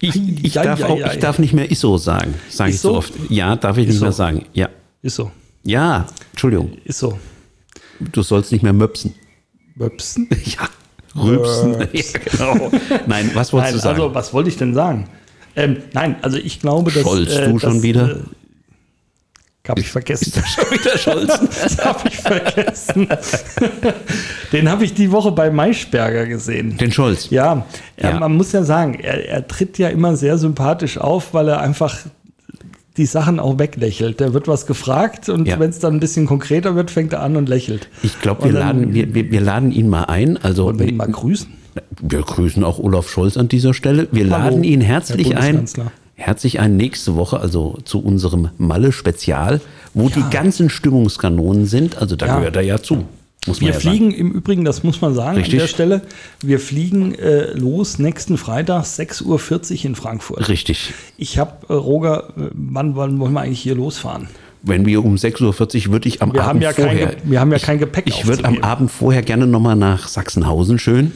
[0.00, 2.34] Ich, ich, Ei, darf ei, auch, ich darf nicht mehr ISO sagen.
[2.50, 3.12] Sage ich so oft.
[3.30, 4.44] Ja, darf ich nicht mehr sagen.
[4.52, 4.68] Ja.
[5.02, 5.30] Ist so.
[5.64, 6.72] Ja, Entschuldigung.
[6.84, 7.18] Ist so.
[8.12, 9.14] Du sollst nicht mehr möpsen.
[9.76, 10.28] Möpsen?
[10.44, 10.68] Ja.
[11.16, 11.76] Rülpsen.
[11.92, 12.02] Ja,
[12.52, 12.70] genau.
[13.06, 14.00] Nein, was wolltest Nein, du sagen?
[14.00, 15.08] also was wollte ich denn sagen?
[15.54, 17.02] Ähm, nein, also ich glaube, dass.
[17.02, 18.10] Scholz, äh, du schon dass, wieder?
[18.10, 18.18] Äh,
[19.68, 20.32] habe ich vergessen.
[20.46, 21.40] Schon wieder Scholz.
[21.62, 23.08] Das habe ich vergessen.
[24.52, 26.76] Den habe ich die Woche bei Maischberger gesehen.
[26.76, 27.30] Den Scholz.
[27.30, 27.66] Ja,
[28.00, 28.18] Ja.
[28.18, 31.98] man muss ja sagen, er, er tritt ja immer sehr sympathisch auf, weil er einfach
[32.96, 34.20] die Sachen auch weglächelt.
[34.20, 35.58] Der wird was gefragt und Ja.
[35.60, 37.88] wenn es dann ein bisschen konkreter wird, fängt er an und lächelt.
[38.02, 40.36] Ich glaube, wir, Und laden, wir, wir, wir laden ihn mal ein.
[40.42, 41.48] Also Wollen wir ihn mal grüßen?
[42.00, 44.08] wir grüßen auch Olaf Scholz an dieser Stelle.
[44.12, 45.64] Wir Hallo, laden ihn herzlich ein.
[46.18, 49.60] Herzlich ein nächste Woche, also zu unserem Malle-Spezial,
[49.92, 51.98] wo die ganzen Stimmungskanonen sind.
[51.98, 52.38] Also da Ja.
[52.38, 53.04] gehört er ja zu.
[53.46, 55.54] Muss Wir ja fliegen im Übrigen, das muss man sagen Richtig.
[55.54, 56.02] an der Stelle,
[56.40, 59.24] wir fliegen äh, los nächsten Freitag, 6.40
[59.78, 60.38] Uhr in Frankfurt.
[60.40, 60.50] sagen.
[60.50, 60.92] Richtig.
[61.16, 64.28] Ich habe, äh, Roger, äh, wann, wann wollen wir eigentlich hier losfahren?
[64.62, 67.06] Wenn wir um 6.40 Uhr würde ich am Wir Abend ja kein vorher.
[67.06, 68.62] Ge- wir haben ja kein Gepäck Ich würde am.
[68.64, 71.12] Abend vorher gerne nochmal nach Sachsenhausen schön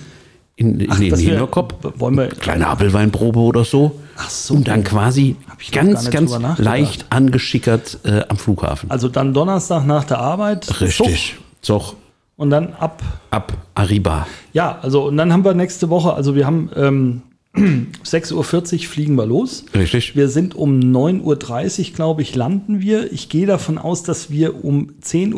[0.55, 1.75] in, in den dass wir- Hinterkopf.
[1.99, 3.99] wollen wir- Kleine Apfelweinprobe oder so.
[4.17, 4.55] Ach so.
[4.55, 8.89] Und dann quasi ich ganz, ganz leicht angeschickert äh, am Flughafen.
[8.91, 10.81] Also dann Donnerstag nach der Arbeit.
[10.81, 11.37] Richtig.
[11.63, 11.97] Zog Zug,
[12.41, 13.03] Und dann ab.
[13.29, 14.27] ab Arriba.
[14.55, 17.23] Ja, also und dann haben wir nächste Woche, also wir haben ähm,
[18.03, 19.67] 6.40 Uhr fliegen wir los.
[19.75, 20.17] Richtig.
[20.17, 21.21] Wir sind um 9.30
[21.91, 23.13] Uhr, glaube ich, landen wir.
[23.13, 25.35] Ich gehe davon aus, dass wir um 10.30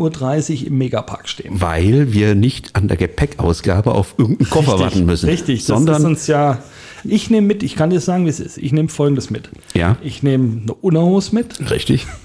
[0.60, 1.60] Uhr im Megapark stehen.
[1.60, 5.28] Weil wir nicht an der Gepäckausgabe auf irgendeinen Koffer warten müssen.
[5.28, 6.62] Richtig, das ist sondern uns ja.
[7.02, 8.58] Ich nehme mit, ich kann dir sagen, wie es ist.
[8.58, 9.50] Ich nehme folgendes mit.
[9.74, 9.96] Ja.
[10.04, 11.68] Ich nehme eine Unterhose mit.
[11.68, 12.06] richtig.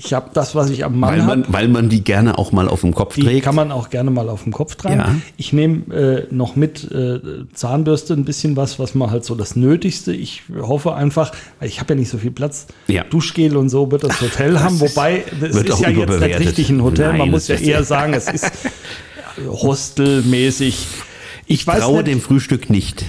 [0.00, 1.40] Ich habe das, was ich am Weil Mann habe.
[1.40, 3.44] man, weil man die gerne auch mal auf dem Kopf Die trägt.
[3.44, 4.96] kann man auch gerne mal auf den Kopf tragen.
[5.00, 5.14] Ja.
[5.36, 7.18] Ich nehme äh, noch mit äh,
[7.52, 10.12] Zahnbürste ein bisschen was, was man halt so das Nötigste.
[10.12, 12.68] Ich hoffe einfach, weil ich habe ja nicht so viel Platz.
[12.86, 13.02] Ja.
[13.10, 14.76] Duschgel und so wird das Hotel haben.
[14.76, 17.08] ist- Wobei, das wird ist ja jetzt nicht richtig ein Hotel.
[17.08, 18.48] man Nein, muss ja eher sagen, es ist
[19.48, 20.86] hostelmäßig.
[21.46, 23.04] Ich weiß Traue dem Frühstück nicht.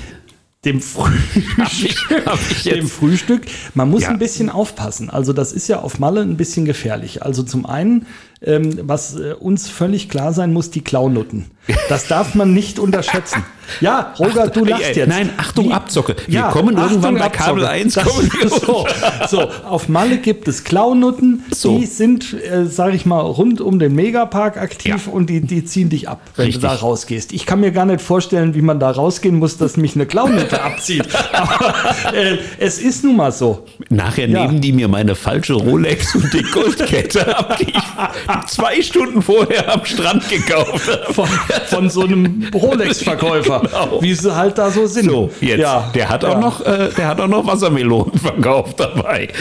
[0.65, 2.25] Dem Frühstück.
[2.25, 3.43] hab ich dem Frühstück.
[3.75, 4.09] Man muss Ja.
[4.09, 5.09] ein bisschen aufpassen.
[5.09, 7.23] Also das ist ja auf Malle ein bisschen gefährlich.
[7.23, 8.05] Also zum einen,
[8.41, 11.45] ähm, was äh, uns völlig klar sein muss, die Klaunutten.
[11.89, 13.43] Das darf man nicht unterschätzen.
[13.81, 15.09] Ja, Roger, du Ey, lachst jetzt.
[15.09, 16.15] Nein, Achtung, Wie- Abzocke.
[16.25, 18.87] Wir kommen irgendwann bei Kabel 1, Das, kommen wir so,
[19.29, 21.77] so, auf Malle gibt es Klaunutten, So.
[21.77, 25.13] die sind, äh, sag ich mal, rund um den Megapark aktiv Ja.
[25.13, 26.63] und die, die ziehen dich ab, wenn Richtig.
[26.63, 27.31] du da rausgehst.
[27.31, 30.59] Ich kann mir gar nicht vorstellen, wie man da rausgehen muss, dass mich eine Klaunutte
[30.63, 31.05] abzieht.
[31.31, 31.75] Aber
[32.15, 33.65] äh, es ist nun mal so.
[33.89, 34.47] Nachher Ja.
[34.47, 39.71] nehmen die mir meine falsche Rolex und die Goldkette ab, die ich zwei Stunden vorher
[39.71, 41.13] am Strand gekauft habe.
[41.13, 41.29] Von,
[41.67, 44.01] von so einem Rolex-Verkäufer, Genau.
[44.01, 45.09] wie sie halt da so sind.
[45.09, 45.59] So, jetzt.
[45.59, 46.29] Ja, der, hat ja.
[46.29, 49.27] auch noch, äh, der hat auch noch Wassermelonen verkauft dabei.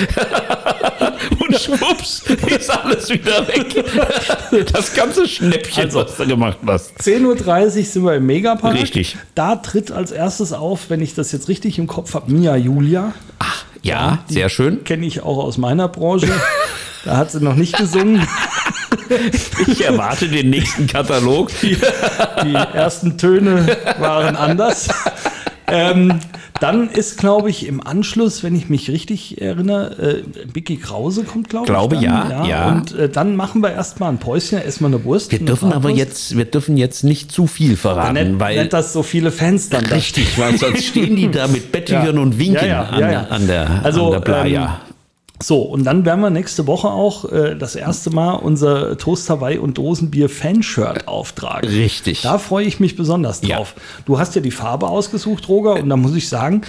[1.41, 3.85] Und schwupps, ist alles wieder weg.
[4.73, 6.93] Das ganze Schnäppchen, Also, was du gemacht hast.
[7.01, 7.25] 10.30
[7.79, 8.75] Uhr sind wir im Megapark.
[8.75, 9.17] Richtig.
[9.35, 13.13] Da tritt als erstes auf, wenn ich das jetzt richtig im Kopf habe, Mia Julia.
[13.83, 14.85] Ja, sehr schön.
[14.85, 16.29] Kenne ich auch aus meiner Branche.
[17.05, 18.27] Da hat sie noch nicht gesungen.
[19.67, 21.51] Ich erwarte den nächsten Katalog.
[21.63, 21.77] Die
[22.55, 23.67] ersten Töne
[23.99, 24.89] waren anders.
[25.71, 26.21] Ähm,
[26.61, 31.49] dann ist, glaube ich, im Anschluss, wenn ich mich richtig erinnere, äh, Vicky Krause kommt,
[31.51, 31.71] glaube ich.
[31.71, 32.69] Glaube, dann, ja, ja.
[32.69, 35.31] Und äh, dann machen wir erstmal ein Päuschen, erstmal eine Wurst.
[35.31, 38.73] Wir eine dürfen aber jetzt, wir dürfen jetzt nicht zu viel verraten, nicht, weil nicht,
[38.73, 42.23] dass so viele Fans dann da richtig, weil sonst stehen die da mit Bettüchern Ja.
[42.23, 43.27] und winken Ja, ja, an, ja, der- ja.
[43.29, 44.81] an der, Also, an der Playa.
[45.41, 49.59] So, und dann werden wir nächste Woche auch äh, das erste Mal unser Toast Hawaii
[49.59, 51.69] und Dosenbier Fanshirt auftragen.
[51.71, 52.23] Richtig.
[52.23, 53.57] Da freue ich mich besonders Ja.
[53.59, 53.75] drauf.
[54.05, 56.63] Du hast ja die Farbe ausgesucht, Roger, und da muss ich sagen,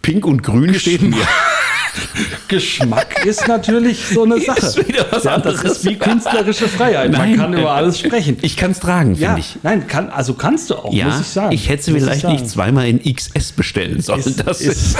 [0.00, 1.16] Pink und Grün steht mir.
[2.48, 4.58] Geschmack ist natürlich so eine Sache.
[4.66, 5.78] Ist wieder was ja, das anderes.
[5.78, 7.10] ist wie künstlerische Freiheit.
[7.12, 8.38] Man Nein, kann über alles sprechen.
[8.42, 9.56] Ich kann es tragen, ja, finde ich.
[9.62, 11.52] nein, kann, also kannst du auch, Ja, muss ich sagen.
[11.52, 14.20] ich hätte sie vielleicht nicht zweimal in XS bestellen sollen.
[14.20, 14.98] Ist, das ist, ist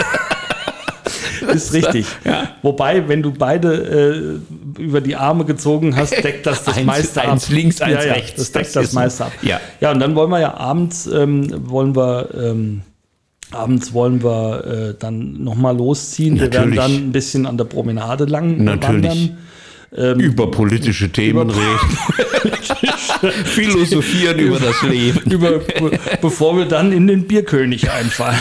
[1.73, 2.07] richtig.
[2.25, 2.51] Ja.
[2.63, 4.41] Wobei, wenn du beide
[4.79, 7.33] äh, über die Arme gezogen hast, deckt das das Eins- meiste ab.
[7.33, 8.37] eins links, eins ja, rechts.
[8.37, 9.33] Das deckt Das das, ist- meiste ab.
[9.43, 9.61] ja.
[9.81, 12.83] ja, und dann wollen wir ja abends, ähm, wollen wir, ähm,
[13.51, 16.35] abends wollen wir äh, dann nochmal losziehen.
[16.35, 16.79] Wir werden Natürlich.
[16.79, 19.33] dann ein bisschen an der Promenade lang Natürlich.
[19.91, 20.21] wandern.
[20.21, 23.35] über politische Themen über- reden.
[23.47, 25.31] Philosophieren über das Leben.
[25.31, 28.39] Über, be bevor wir dann in den Bierkönig einfallen.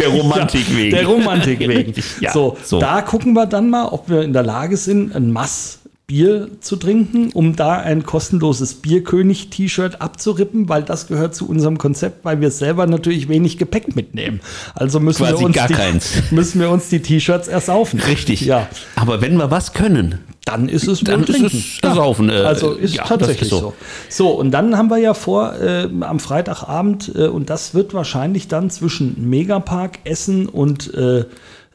[0.00, 0.90] Der Romantik wegen.
[0.96, 1.92] Der Romantik wegen.
[2.20, 2.32] Ja.
[2.32, 2.80] so, So.
[2.80, 5.79] da gucken wir dann mal, ob wir in der Lage sind, ein Mass
[6.10, 12.24] Bier zu trinken, um da ein kostenloses Bierkönig-T-Shirt abzurippen, weil das gehört zu unserem Konzept,
[12.24, 14.40] weil wir selber natürlich wenig Gepäck mitnehmen.
[14.74, 16.14] Also müssen, Quasi wir uns, gar die, keins.
[16.32, 18.00] müssen wir uns die T-Shirts ersaufen.
[18.00, 18.40] Richtig.
[18.40, 21.46] Ja, Aber wenn wir was können, dann ist es Dann ist trinken.
[21.46, 23.60] es Ersaufen, äh, also ist ja, tatsächlich ist so.
[23.60, 23.74] so.
[24.08, 24.30] so.
[24.30, 28.68] und dann haben wir ja vor, äh, am Freitagabend, äh, und das wird wahrscheinlich dann
[28.68, 31.26] zwischen Megapark, Essen und äh,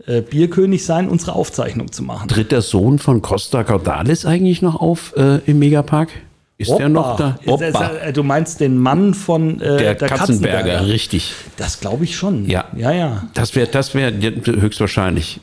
[0.08, 2.28] äh, Bierkönig sein, unsere Aufzeichnung zu machen.
[2.28, 6.10] tritt der Sohn von Costa Cordalis eigentlich noch auf äh, im Megapark?
[6.58, 7.38] Ist der noch da?
[7.46, 8.12] Opa.
[8.14, 10.88] Du meinst den Mann von äh, Der, der, Katzenberger, Katzenberger.
[10.88, 11.34] richtig.
[11.58, 12.50] Das glaube ich schon.
[12.50, 12.66] Ja.
[12.78, 13.24] ja, ja.
[13.34, 15.42] Das wäre das wär höchstwahrscheinlich.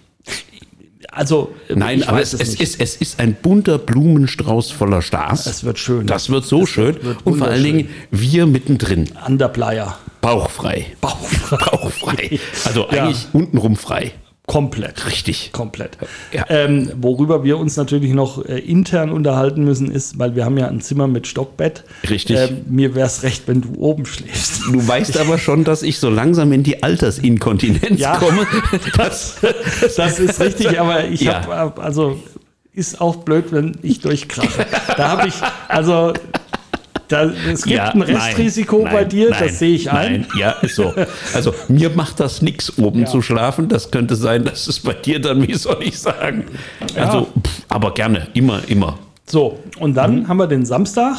[1.11, 5.45] Also äh, Nein, aber es, es ist, es ist ein bunter Blumenstrauß voller Stars.
[5.47, 6.07] Es wird schön.
[6.07, 6.97] Das wird so schön.
[7.03, 7.63] wird Und vor allen.
[7.63, 9.11] Dingen wir mittendrin.
[9.23, 9.99] An der Playa.
[10.23, 10.87] Bauchfrei.
[11.03, 11.57] Bauchfrei.
[11.59, 12.39] Bauchfrei.
[12.65, 13.05] Also Ja.
[13.05, 14.13] eigentlich untenrum frei.
[14.47, 15.07] Komplett.
[15.07, 15.51] Richtig.
[15.53, 15.97] Komplett.
[16.33, 16.45] Ja.
[16.49, 20.67] Ähm, worüber wir uns natürlich noch äh, intern unterhalten müssen, ist, weil wir haben ja
[20.67, 21.85] ein Zimmer mit Stockbett.
[22.11, 22.37] Richtig.
[22.39, 24.63] Ähm, mir wäre es recht, wenn du oben schläfst.
[24.67, 28.17] Du weißt aber schon, dass ich so langsam in die Altersinkontinenz Ja.
[28.19, 28.47] komme.
[28.97, 29.37] Das,
[29.97, 31.47] Das ist richtig, aber ich Ja.
[31.47, 32.21] habe, also
[32.75, 34.67] ist auch blöd, wenn ich durchkrache.
[34.97, 35.35] Da habe ich,
[35.69, 36.15] also
[37.13, 40.13] Da, es gibt Ja, ein Restrisiko nein, bei dir, nein, das sehe ich ein.
[40.13, 40.95] Nein, ja, ist so.
[41.35, 43.07] Also mir macht das nichts, oben Ja.
[43.07, 43.69] zu schlafen.
[43.69, 46.45] Das könnte sein, dass es bei dir dann, wie soll ich sagen?
[46.97, 48.99] Also, pff, aber gerne, immer, immer.
[49.27, 49.95] So, und Mhm.
[49.95, 51.17] dann haben wir den Samstag.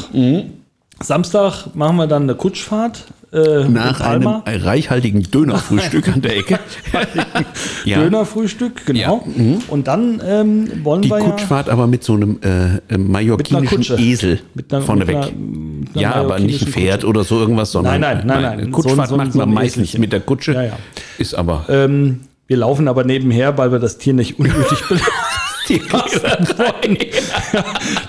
[0.99, 3.03] Samstag machen wir dann eine Kutschfahrt.
[3.33, 6.59] Äh, Nach in einem reichhaltigen Dönerfrühstück an der Ecke.
[7.85, 9.25] ja, Dönerfrühstück, genau.
[9.67, 13.95] Und dann ähm, wollen die wir Kutschfahrt aber mit so einem äh, mallorquinischen Kutsche.
[13.95, 14.39] Esel
[14.71, 15.15] einer- vorneweg.
[15.15, 18.57] einer- einer ja, aber nicht ein mallorquinischen Pferd oder so irgendwas, sondern Nein, nein, nein,
[18.59, 18.71] nein.
[18.71, 20.01] Kutschfahrt So so macht so man ein meistens Eselchen.
[20.01, 20.53] mit der Kutsche.
[20.53, 20.77] Ja, ja.
[21.17, 25.07] Ist aber ja, ähm, wir laufen aber nebenher, weil wir das Tier nicht unnötig belasten.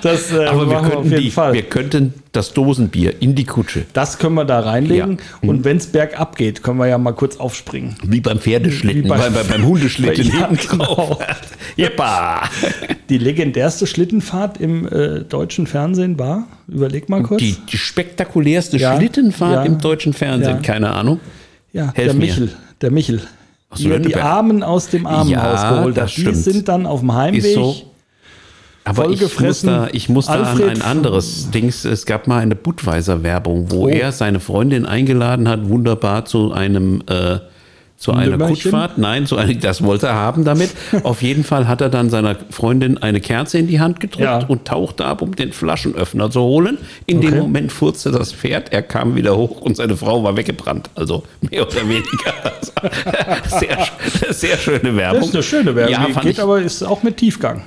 [0.02, 3.84] Das äh, aber wir wir könnten, jeden die, wir könnten das Dosenbier in die Kutsche.
[3.92, 5.12] das können wir da reinlegen.
[5.18, 5.24] Ja.
[5.42, 5.48] Mhm.
[5.48, 7.96] Und wenn es bergab geht, können wir ja mal kurz aufspringen.
[8.04, 11.18] Wie beim Pferdeschlitten, Wie bei- bei, bei, beim Hundeschlitten Ja, genau.
[11.76, 12.48] Jeppa!
[13.08, 17.40] Die legendärste Schlittenfahrt im äh, deutschen Fernsehen war, überleg mal kurz.
[17.40, 21.20] Die, die spektakulärste Ja, Schlittenfahrt im deutschen Fernsehen, keine Ahnung.
[21.72, 22.20] ja, helf der mir.
[22.20, 22.52] Michel.
[22.80, 23.20] Der Michel.
[23.74, 24.14] Aus Die.
[24.16, 26.18] Armen aus dem Armenhaus Ja, geholt das hat.
[26.18, 27.84] Die sind dann auf dem Heimweg.
[28.86, 31.84] Aber ich muss da, ich muss da an ein anderes Dings.
[31.86, 33.88] Es gab mal eine Budweiser-Werbung, wo Oh.
[33.88, 37.38] er seine Freundin eingeladen hat, wunderbar zu einem äh,
[38.04, 38.36] zu einer?
[38.38, 38.98] Kutschfahrt.
[38.98, 40.70] Nein, zu einem, das wollte er haben damit.
[41.04, 44.44] Auf jeden Fall hat er dann seiner Freundin eine Kerze in die Hand gedrückt Ja.
[44.46, 46.78] und tauchte ab, um den Flaschenöffner zu holen.
[47.06, 47.30] In Okay.
[47.30, 50.90] dem Moment furzte das Pferd, er kam wieder hoch und seine Frau war weggebrannt.
[50.94, 52.34] Also mehr oder weniger.
[53.48, 53.78] Sehr,
[54.34, 55.20] sehr schöne Werbung.
[55.20, 55.92] Das ist eine schöne Werbung.
[56.14, 57.62] Ja, geht ich, aber ist auch mit Tiefgang.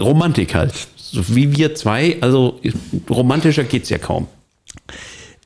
[0.00, 0.72] Romantik halt.
[0.96, 2.58] So wie wir zwei, also
[3.10, 4.28] romantischer geht's ja kaum.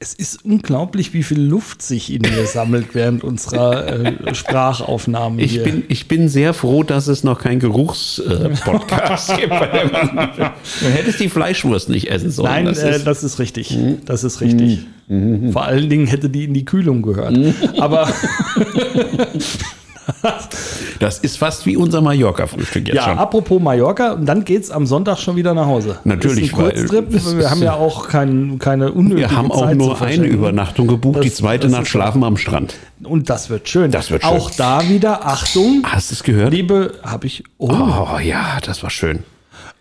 [0.03, 5.53] Es ist unglaublich, wie viel Luft sich in mir sammelt während unserer äh, Sprachaufnahmen Ich
[5.53, 5.63] hier.
[5.63, 9.53] bin, ich bin sehr froh, dass es noch kein Geruchspodcast gibt.
[9.53, 12.51] Du hättest die Fleischwurst nicht essen sollen.
[12.51, 13.77] Nein, das äh, ist, das ist richtig.
[14.07, 14.87] Das ist richtig.
[15.53, 17.37] Vor allen Dingen hätte die in die Kühlung gehört.
[17.79, 18.09] Aber
[20.99, 23.19] das ist fast wie unser Mallorca-Frühstück jetzt ja, schon.
[23.19, 25.99] apropos Mallorca, und dann geht es am Sonntag schon wieder nach Hause.
[26.05, 27.11] Natürlich, Kurztrip.
[27.39, 30.27] Wir haben ja auch kein, keine unnötige Wir haben auch Zeit nur eine.
[30.27, 32.75] Übernachtung gebucht, die Das- zweite das Nacht schlafen am Strand.
[33.03, 33.91] Und das wird schön.
[33.91, 34.31] Das wird schön.
[34.31, 36.53] Auch da wieder, Achtung, Hast du es gehört?
[36.53, 39.21] liebe, habe ich, oh, Oh ja, das war schön.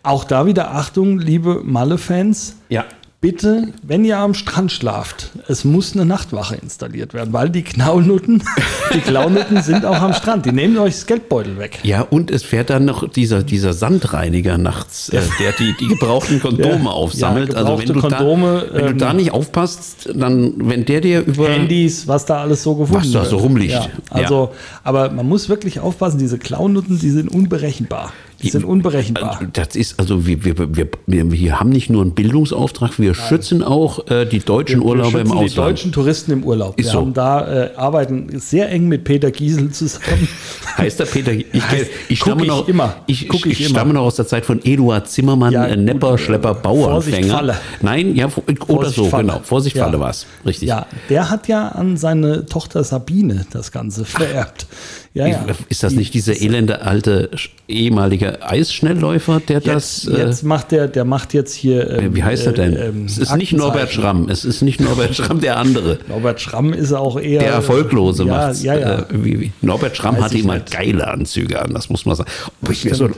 [0.03, 2.55] auch da wieder Achtung, liebe Malle-Fans.
[2.69, 2.85] Ja.
[3.21, 8.41] Bitte, wenn ihr am Strand schlaft, es muss eine Nachtwache installiert werden, weil die Knaunutten,
[8.93, 10.45] die Klaunutten sind auch am Strand.
[10.45, 11.79] Die nehmen euch das Geldbeutel weg.
[11.83, 16.39] Ja, und es fährt dann noch dieser, dieser Sandreiniger nachts, äh, der die, die gebrauchten
[16.41, 17.49] Kondome Ja, aufsammelt.
[17.51, 21.01] ja, also wenn du, Kondome, da, wenn du ähm, da nicht aufpasst, dann, wenn der
[21.01, 21.49] dir über.
[21.49, 23.73] Handys, was da alles so gefunden Was da so rumliegt.
[23.73, 24.53] Ja, also,
[24.85, 28.13] aber man muss wirklich aufpassen, diese Klaunutten, die sind unberechenbar.
[28.41, 29.39] Die sind unberechenbar.
[29.53, 33.63] Das ist also, wir, wir, wir, wir, wir haben nicht nur einen Bildungsauftrag, wir schützen
[33.63, 35.69] auch äh, die deutschen Urlauber Wir im schützen die Ausland.
[35.71, 36.79] deutschen Touristen im Urlaub.
[36.79, 36.99] Ist Wir so.
[37.01, 40.27] haben da äh, arbeiten sehr eng mit Peter Giesel zusammen.
[40.77, 42.95] Heißt der Peter, ich, Heißt- ich, stamme ich noch, immer.
[43.07, 43.99] ich, ich, ich stamme immer.
[43.99, 47.55] noch aus der Zeit von Eduard Zimmermann, Ja, äh, gut, Nepper, äh, Schlepper, Bauernfänger.
[47.81, 48.29] Nein, ja,
[48.67, 49.41] oder so, genau.
[49.43, 49.85] Vorsicht, Ja.
[49.85, 50.25] Falle war es.
[50.45, 50.67] Richtig.
[50.69, 54.67] Ja, der hat ja an seine Tochter Sabine das Ganze vererbt.
[55.13, 55.45] Ja, ja.
[55.69, 57.31] Ist das nicht dieser elende alte
[57.67, 60.07] ehemalige Eisschnellläufer, der Jetzt, das.
[60.07, 61.89] Äh, jetzt macht der, der macht jetzt hier.
[61.89, 62.75] ähm, wie heißt er denn?
[62.75, 63.91] äh, ähm, es ist nicht Norbert.
[63.91, 64.29] Schramm.
[64.29, 65.97] Es ist nicht Norbert Schramm, der andere.
[66.07, 67.39] Norbert Schramm ist auch eher.
[67.39, 68.61] Der Erfolglose ja, macht's.
[68.61, 68.99] Ja, ja.
[68.99, 69.51] Äh, wie, wie.
[69.61, 70.71] Norbert Schramm Weiß hatte immer nicht.
[70.71, 72.29] geile Anzüge an, das muss man sagen.
[72.61, 73.09] Ob ich mir so,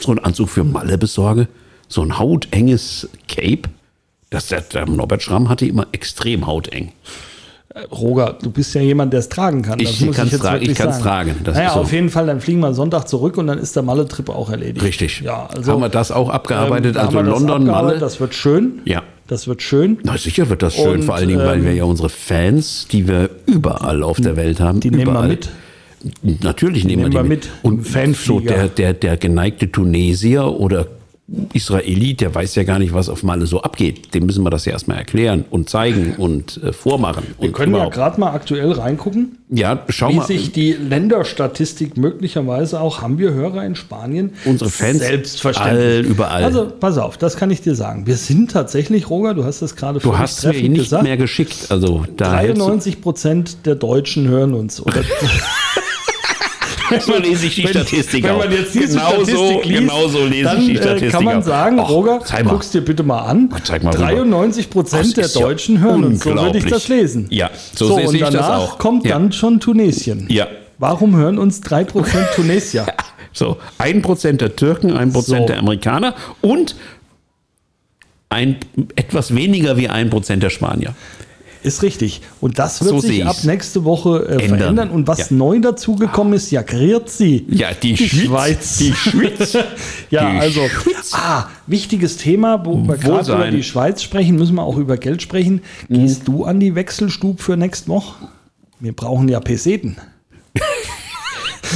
[0.00, 1.48] so einen Anzug für Malle besorge,
[1.88, 3.62] so ein hautenges Cape,
[4.30, 6.92] das, der, der Norbert Schramm hatte immer extrem hauteng.
[7.92, 9.78] Roger, du bist ja jemand, der es tragen kann.
[9.78, 10.16] Ich wirklich
[10.76, 11.02] kann's sagen.
[11.02, 11.80] tragen, das naja, ist so.
[11.80, 14.84] auf jeden Fall, dann fliegen wir Sonntag zurück und dann ist der Malle-Trip auch erledigt.
[14.84, 15.20] Richtig.
[15.20, 15.72] Ja, also.
[15.72, 16.96] haben wir das auch abgearbeitet?
[16.96, 17.98] ähm, also wir London, Malle.
[17.98, 18.80] Das wird schön.
[18.86, 19.02] Ja.
[19.28, 19.98] Das wird schön.
[20.02, 22.88] Na sicher wird das schön, Und, vor allen Dingen, weil ähm, wir ja unsere Fans,
[22.90, 25.28] die wir überall auf der Welt haben, Die nehmen wir überall.
[25.28, 25.48] mit.
[26.42, 27.50] Natürlich nehmen, nehmen wir wir die mit mit.
[27.62, 28.14] im Und Fanflieger.
[28.16, 30.86] so der, der, der geneigte Tunesier oder
[31.52, 34.14] Israeli, der weiß ja gar nicht, was auf Malle so abgeht.
[34.14, 37.22] Dem müssen wir das ja erstmal erklären und zeigen und äh, vormachen.
[37.38, 37.94] Wir und können ja überhaupt.
[37.94, 40.26] gerade mal aktuell reingucken, ja, schau wie mal.
[40.26, 44.32] sich die Länderstatistik möglicherweise auch, haben wir Hörer in Spanien?
[44.44, 45.84] Unsere Fans Selbstverständlich.
[45.84, 46.42] all, überall.
[46.44, 48.06] Also, pass auf, das kann ich dir sagen.
[48.06, 51.04] Wir sind tatsächlich, Roger, du hast das gerade du hast mir nicht gesagt.
[51.04, 51.66] mehr geschickt.
[51.70, 54.82] Also da hältst du- 93 Prozent der Deutschen hören uns.
[57.00, 58.38] So lese ich die wenn, Statistik wenn auch.
[58.38, 61.10] man jetzt diese genau Statistik so, liest, genau so lese dann ich die äh, Statistik
[61.12, 61.42] kann man auch.
[61.42, 62.44] sagen, Och, Roger, mal.
[62.44, 63.48] guck's dir bitte mal an.
[63.64, 64.06] zeig mal rüber.
[64.06, 66.24] 93 Das Prozent der ist ja Deutschen hören uns.
[66.24, 67.26] So würde ich das lesen.
[67.30, 68.78] Ja, so sehe und ich das danach auch.
[68.78, 69.12] kommt Ja.
[69.18, 70.26] dann schon Tunesien.
[70.28, 70.48] Ja.
[70.78, 72.86] Warum hören uns 3 Prozent Tunesier?
[73.32, 75.46] So, ein Prozent der Türken, ein Prozent So.
[75.46, 76.74] der Amerikaner und
[78.28, 78.56] ein,
[78.96, 80.94] etwas weniger wie ein Prozent der Spanier.
[81.62, 82.22] Ist richtig.
[82.40, 84.58] Und das wird So sich ab nächste Woche äh, Ändern.
[84.58, 84.90] verändern.
[84.90, 85.26] Und was Ja.
[85.36, 87.44] neu dazugekommen ist, ja, Grierzi.
[87.50, 88.78] Ja, die, Schweiz.
[88.78, 89.56] Die Schweiz.
[90.10, 91.10] Ja, Die also, Schweiz.
[91.12, 95.20] ah, wichtiges Thema, wo wir gerade über die Schweiz sprechen, müssen wir auch über Geld
[95.22, 95.60] sprechen.
[95.88, 98.14] Gehst du an die Wechselstub für nächste Woche?
[98.80, 99.96] Wir brauchen ja Peseten.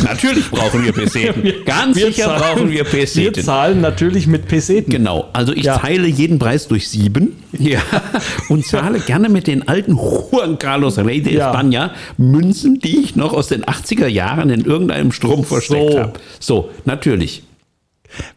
[0.02, 1.52] Natürlich brauchen wir Peseten.
[1.64, 3.44] Ganz Wir sicher zahlen- brauchen wir Wir Peseten.
[3.44, 4.90] zahlen natürlich mit Peseten.
[4.90, 5.78] Genau, also ich Ja.
[5.78, 7.80] teile jeden Preis durch sieben ja,
[8.48, 11.52] und zahle gerne mit den alten Juan Carlos Rey de Ja.
[11.52, 15.98] España Münzen, die ich noch aus den 80er Jahren in irgendeinem Strumpf versteckt So.
[16.00, 16.12] habe.
[16.40, 17.42] So, natürlich.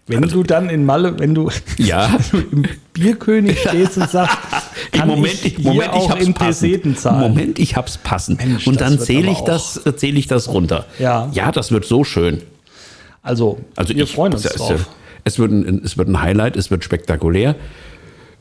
[0.08, 2.18] Wenn du dann in Malle, wenn du Ja.
[2.52, 4.36] im Bierkönig stehst und sagst,
[4.92, 7.06] kann Moment, ich Moment, ich hab's passend.
[7.06, 8.46] Moment, ich hab's passend.
[8.46, 10.86] Mensch, und dann zähle ich das, zähle ich das runter.
[11.00, 11.30] Ja.
[11.34, 12.42] Ja, das wird so schön.
[13.22, 14.88] Also, Also wir ich, freuen uns es, drauf.
[15.24, 17.56] Es wird, ein, es wird ein Highlight, es wird spektakulär.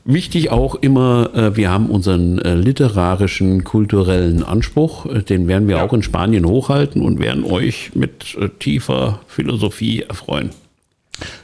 [0.05, 5.83] Wichtig auch immer, äh, wir haben unseren äh, literarischen, kulturellen Anspruch, äh, den werden wir
[5.83, 10.51] auch in Spanien hochhalten und werden euch mit äh, tiefer Philosophie erfreuen.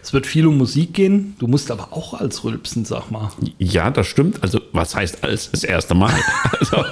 [0.02, 1.34] Es wird viel um Musik gehen.
[1.38, 3.30] Du musst aber auch als Rülpsen, sag mal.
[3.58, 4.42] Ja, das stimmt.
[4.42, 6.12] Also, was heißt als das erste Mal?
[6.60, 6.84] Also,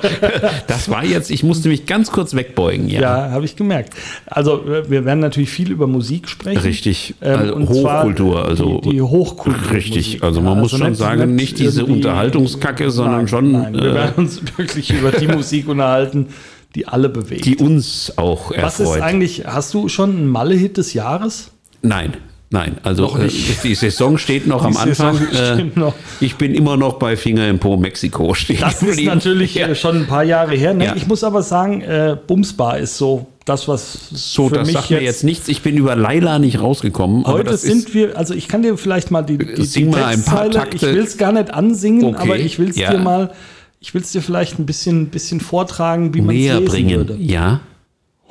[0.67, 2.89] das war jetzt, ich musste mich ganz kurz wegbeugen.
[2.89, 3.95] Ja, Ja, habe ich gemerkt.
[4.27, 6.61] Also, wir werden natürlich viel über Musik sprechen.
[6.63, 7.15] richtig.
[7.23, 8.45] Ähm, also, und zwar Hochkultur.
[8.47, 9.71] Also, die, die Hochkultur.
[9.71, 10.23] richtig.
[10.23, 14.15] Also, man muss schon sagen, nicht diese Unterhaltungskacke, sondern nein, schon, Nein, wir äh, werden
[14.25, 16.27] uns wirklich über die Musik unterhalten,
[16.75, 17.45] die alle bewegt.
[17.45, 19.03] die uns auch Was ist erfreut.
[19.03, 21.51] eigentlich, hast du schon einen Malle-Hit des Jahres?
[21.83, 22.15] Nein,
[22.51, 22.77] nein.
[22.83, 23.29] Also äh,
[23.63, 25.19] die Saison steht noch am Anfang.
[25.33, 25.95] Äh, noch.
[26.21, 28.61] Ich bin immer noch bei Finger im Po Mexiko stehen.
[28.61, 29.69] Das ist natürlich ja.
[29.69, 30.75] äh, schon ein paar Jahre her.
[30.75, 30.87] Ne?
[30.87, 30.97] Ja.
[30.97, 34.49] Ich muss aber sagen, äh, Bumsbar ist so das, was so.
[34.49, 35.49] für Das mich sagt mir jetzt nichts.
[35.49, 37.27] Ich bin über Laila nicht rausgekommen.
[37.27, 40.25] Heute sind wir, also ich kann dir vielleicht mal die, die, Sing die mal ein
[40.25, 40.77] paar Takte.
[40.77, 42.91] ich will es gar nicht ansingen, Okay, aber ich will es ja.
[42.93, 43.33] dir mal,
[43.81, 46.97] ich will es dir vielleicht ein bisschen, bisschen vortragen, wie man es lesen bringen.
[46.97, 47.17] würde.
[47.19, 47.61] Ja.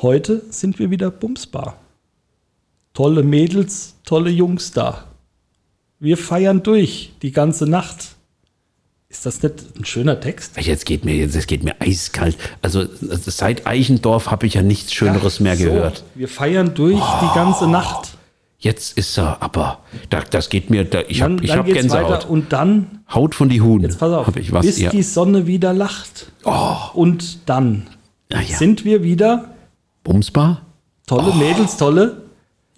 [0.01, 1.75] Heute sind wir wieder Bumsbar.
[2.99, 5.05] Tolle Mädels, tolle Jungs da.
[6.01, 8.17] Wir feiern durch die ganze Nacht.
[9.07, 10.59] Ist das nicht ein schöner Text?
[10.59, 12.35] Jetzt geht mir jetzt, geht mir eiskalt.
[12.61, 16.03] Also seit Eichendorf habe ich ja nichts Schöneres mehr so, gehört.
[16.13, 18.17] Wir feiern durch die ganze Nacht.
[18.57, 22.11] Jetzt ist er, aber da, das geht mir, da, ich habe hab Gänsehaut.
[22.11, 23.81] weiter und dann Haut von die Huhn.
[23.81, 24.65] Jetzt pass auf, ich was?
[24.65, 24.89] bis ja.
[24.89, 26.33] die Sonne wieder lacht.
[26.93, 27.87] Und dann
[28.29, 28.57] Ja, ja.
[28.57, 29.53] sind wir wieder
[30.03, 30.63] Bumsbar?
[31.07, 32.28] tolle Mädels, tolle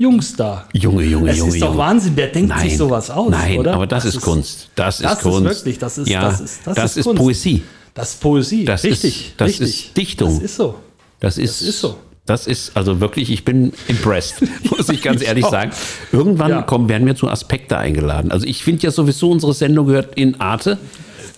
[0.01, 0.65] Jungs da.
[0.73, 1.77] Junge, Junge, Es Junge, ist doch.
[1.77, 3.73] Wahnsinn, wer denkt sich sowas aus, Nein, oder?
[3.75, 4.69] aber das, ist, Kunst.
[4.75, 5.43] Das, das ist ist Kunst.
[5.43, 7.21] wirklich, das ist- ja, das ist- das ist ist Kunst.
[7.21, 7.63] Poesie.
[7.93, 9.27] Das ist Poesie, Das richtig.
[9.27, 9.67] ist- das richtig.
[9.87, 10.33] ist Dichtung.
[10.33, 10.75] Das ist so.
[11.19, 11.97] Das ist, ist so.
[12.25, 15.71] Das ist also wirklich, ich bin impressed, muss ich ganz Ich ehrlich sagen.
[16.11, 16.61] Irgendwann Ja.
[16.63, 18.31] kommen, werden wir zu Aspekte eingeladen.
[18.31, 20.77] Also ich finde ja sowieso, unsere Sendung gehört in Arte,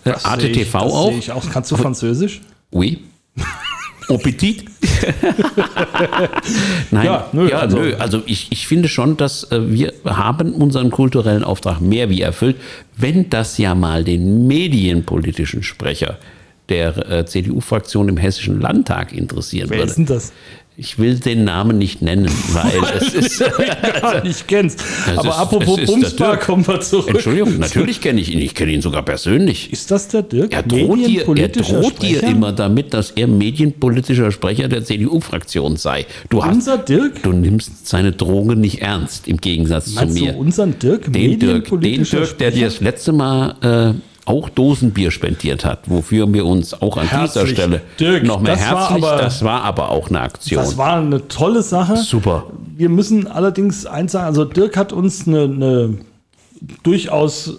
[0.06, 1.10] Das Arte ich- TV das auch.
[1.10, 1.44] sehe ich auch.
[1.52, 2.42] Kannst du Französisch?
[2.72, 3.00] Oui.
[4.10, 4.66] Au petit.
[6.92, 7.96] Nein, Ja, nö, ja, also- nö.
[7.98, 12.58] Also ich, ich finde schon, dass äh, wir haben unseren kulturellen Auftrag mehr wie erfüllt,
[12.98, 16.18] wenn das ja mal den medienpolitischen Sprecher
[16.70, 19.90] der äh, CDU-Fraktion im Hessischen Landtag interessieren Wer würde.
[19.90, 20.32] ist denn das?
[20.76, 23.40] Ich will den Namen nicht nennen, weil es ist.
[24.02, 24.84] Gar nicht kennst.
[25.16, 27.10] Aber ist- apropos Bumsbar, kommen wir zurück.
[27.10, 28.40] Entschuldigung, natürlich kenne ich ihn.
[28.40, 29.72] Ich kenne ihn sogar persönlich.
[29.72, 30.52] Ist das der Dirk?
[30.52, 36.08] Er droht, dir, er droht dir immer damit, dass er medienpolitischer Sprecher der CDU-Fraktion sei.
[36.32, 37.22] Du, hast, Unser Dirk?
[37.22, 40.34] du nimmst seine Drohung nicht ernst, im Gegensatz Meinst zu mir.
[40.34, 41.04] du unseren Dirk?
[41.04, 45.90] den Dirk, den medienpolitischer Dirk, der dir das letzte Mal äh, auch Dosenbier spendiert hat,
[45.90, 47.50] wofür wir uns auch an dieser Herzlich.
[47.52, 50.64] Stelle Dirk, noch mehr das war herzlich, aber- das war aber auch eine Aktion.
[50.64, 51.98] Das war eine tolle Sache.
[51.98, 52.46] Super.
[52.76, 55.98] Wir müssen allerdings eins sagen, also Dirk hat uns eine, eine
[56.84, 57.58] durchaus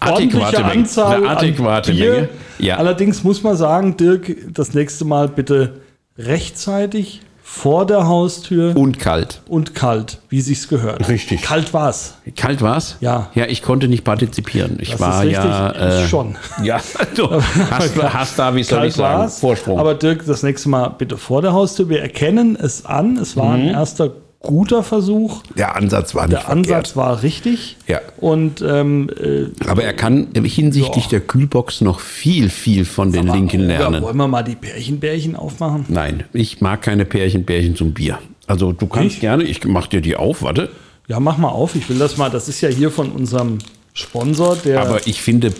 [0.00, 0.72] Adäquate Menge.
[0.72, 2.12] Anzahl Eine adäquate an Bier.
[2.12, 2.28] Menge,
[2.60, 2.76] ja.
[2.76, 5.80] Allerdings muss man sagen, Dirk, das nächste Mal bitte
[6.16, 9.40] rechtzeitig vor der Haustür Und kalt.
[9.48, 11.08] und kalt, wie sich's gehört.
[11.08, 11.40] Richtig.
[11.42, 12.14] Kalt war's.
[12.36, 12.96] Kalt war's?
[13.00, 13.30] Ja.
[13.34, 14.76] Ja, ich konnte nicht partizipieren.
[14.80, 15.50] Ich Das war ist richtig.
[15.50, 16.02] ja.
[16.04, 16.36] Ich schon.
[16.62, 16.78] Ja,
[17.16, 17.30] du
[17.70, 19.40] hast, hast da, wie soll ich Kalt sagen, war's.
[19.40, 19.78] Vorsprung.
[19.80, 21.88] Aber Dirk, das nächste Mal bitte vor der Haustür.
[21.88, 23.16] Wir erkennen es an.
[23.16, 23.62] Es war Mhm.
[23.62, 25.42] ein erster guter Versuch.
[25.56, 27.76] der Ansatz war nicht Der Ansatz war richtig.
[27.86, 28.00] Ja.
[28.18, 31.10] Und ähm, äh, Aber er kann hinsichtlich Ja.
[31.10, 34.02] der Kühlbox noch viel, viel von den Linken ja, lernen.
[34.02, 35.86] wollen wir mal die Bärchenbärchen aufmachen?
[35.88, 38.18] Nein, ich mag keine Pärchen, Bärchen zum Bier.
[38.46, 39.20] Also du kannst Nicht?
[39.20, 40.70] gerne, ich mach dir die auf, warte.
[41.08, 41.74] Ja, mach mal auf.
[41.74, 42.30] Ich will das mal.
[42.30, 43.58] Das ist ja hier von unserem
[43.98, 44.80] Sponsor, der.
[44.80, 45.52] Aber ich finde,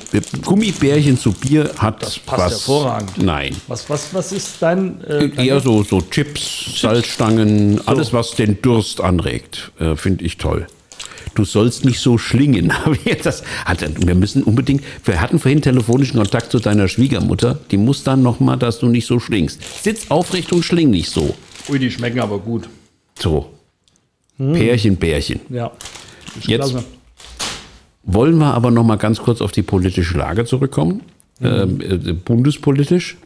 [0.44, 2.50] Gummibärchen zu Bier hat Das passt was.
[2.52, 3.18] hervorragend.
[3.18, 3.56] Nein.
[3.66, 5.02] was, was, was ist dein.
[5.04, 10.36] Äh, dein Eher so, so Chips, Salzstangen, alles, was den Durst anregt, äh, finde ich
[10.36, 10.66] toll.
[11.34, 12.72] du sollst nicht so schlingen.
[13.22, 18.02] Das hat, wir müssen unbedingt, wir hatten vorhin telefonischen Kontakt zu deiner Schwiegermutter, die muss
[18.04, 19.60] dann nochmal, dass du nicht so schlingst.
[19.82, 21.34] Sitz aufrecht und schling nicht so.
[21.68, 22.68] Ui, die schmecken aber gut.
[23.18, 23.50] So.
[24.38, 25.40] Pärchen, Bärchen.
[25.50, 25.70] Ja.
[26.46, 26.84] Jetzt- klasse.
[28.10, 31.02] Wollen wir aber nochmal ganz kurz auf die politische Lage zurückkommen.
[31.42, 33.18] Ähm, äh, bundespolitisch.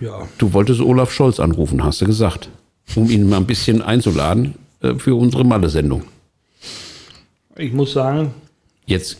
[0.00, 0.28] Ja.
[0.38, 2.50] Du wolltest Olaf Scholz anrufen, hast du gesagt,
[2.94, 6.04] um ihn mal ein bisschen einzuladen äh, für unsere Malle-Sendung.
[7.56, 8.32] Ich muss sagen,
[8.86, 9.18] Jetzt,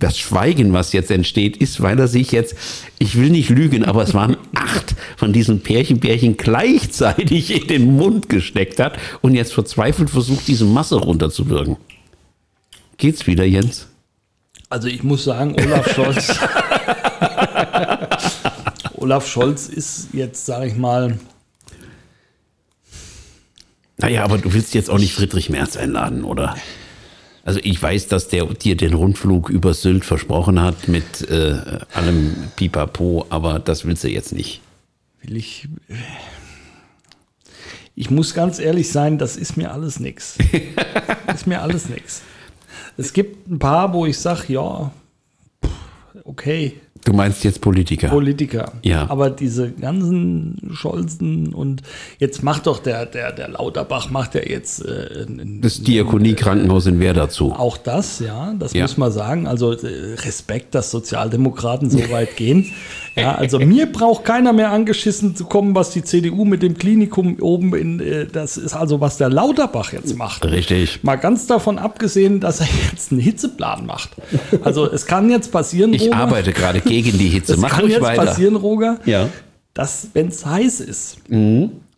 [0.00, 2.56] das Schweigen, was jetzt entsteht, ist, weil er sich jetzt,
[2.98, 8.28] ich will nicht lügen, aber es waren acht von diesen Pärchenbärchen gleichzeitig in den Mund
[8.28, 11.76] gesteckt hat und jetzt verzweifelt versucht, diese Masse runterzuwirken.
[12.96, 13.88] Geht's wieder, Jens?
[14.68, 16.38] also ich muss sagen, Olaf Scholz.
[18.96, 21.18] Olaf Scholz ist jetzt, sage ich mal,
[23.98, 26.56] Naja, aber du willst jetzt auch nicht Friedrich Merz einladen, oder?
[27.44, 32.48] Also ich weiß, dass der dir den Rundflug über Sylt versprochen hat mit äh, allem
[32.56, 34.60] Pipapo, aber das willst du jetzt nicht.
[35.22, 35.68] will ich.
[37.94, 40.36] Ich muss ganz ehrlich sein, das ist mir alles nix.
[41.34, 42.20] ist mir alles nix.
[42.96, 44.90] Es gibt ein paar, wo ich sage, ja,
[46.24, 46.74] okay,
[47.04, 48.08] Du meinst jetzt Politiker?
[48.08, 48.72] Politiker.
[48.82, 49.08] Ja.
[49.08, 51.82] Aber diese ganzen Scholzen und
[52.18, 56.98] jetzt macht doch der, der, der Lauterbach, macht ja jetzt äh, ein- das Diakonie-Krankenhaus in
[56.98, 57.52] Wer dazu.
[57.52, 58.82] auch das, ja, das Ja.
[58.82, 59.46] muss man sagen.
[59.46, 62.72] Also äh, Respekt, dass Sozialdemokraten so weit gehen.
[63.16, 67.38] Ja, also mir braucht keiner mehr angeschissen zu kommen, was die CDU mit dem Klinikum
[67.40, 70.44] oben in, äh, das ist also, was der Lauterbach jetzt macht.
[70.44, 71.02] Richtig.
[71.02, 74.10] Mal ganz davon abgesehen, dass er jetzt einen Hitzeplan macht.
[74.62, 77.54] Also es kann jetzt passieren, Ich Roger, arbeite gerade gegen die Hitze.
[77.54, 78.24] es Mach kann ruhig jetzt weiter.
[78.26, 79.24] passieren, Roger, Ja.
[79.24, 79.28] Mhm.
[79.72, 81.16] dass, wenn es heiß ist,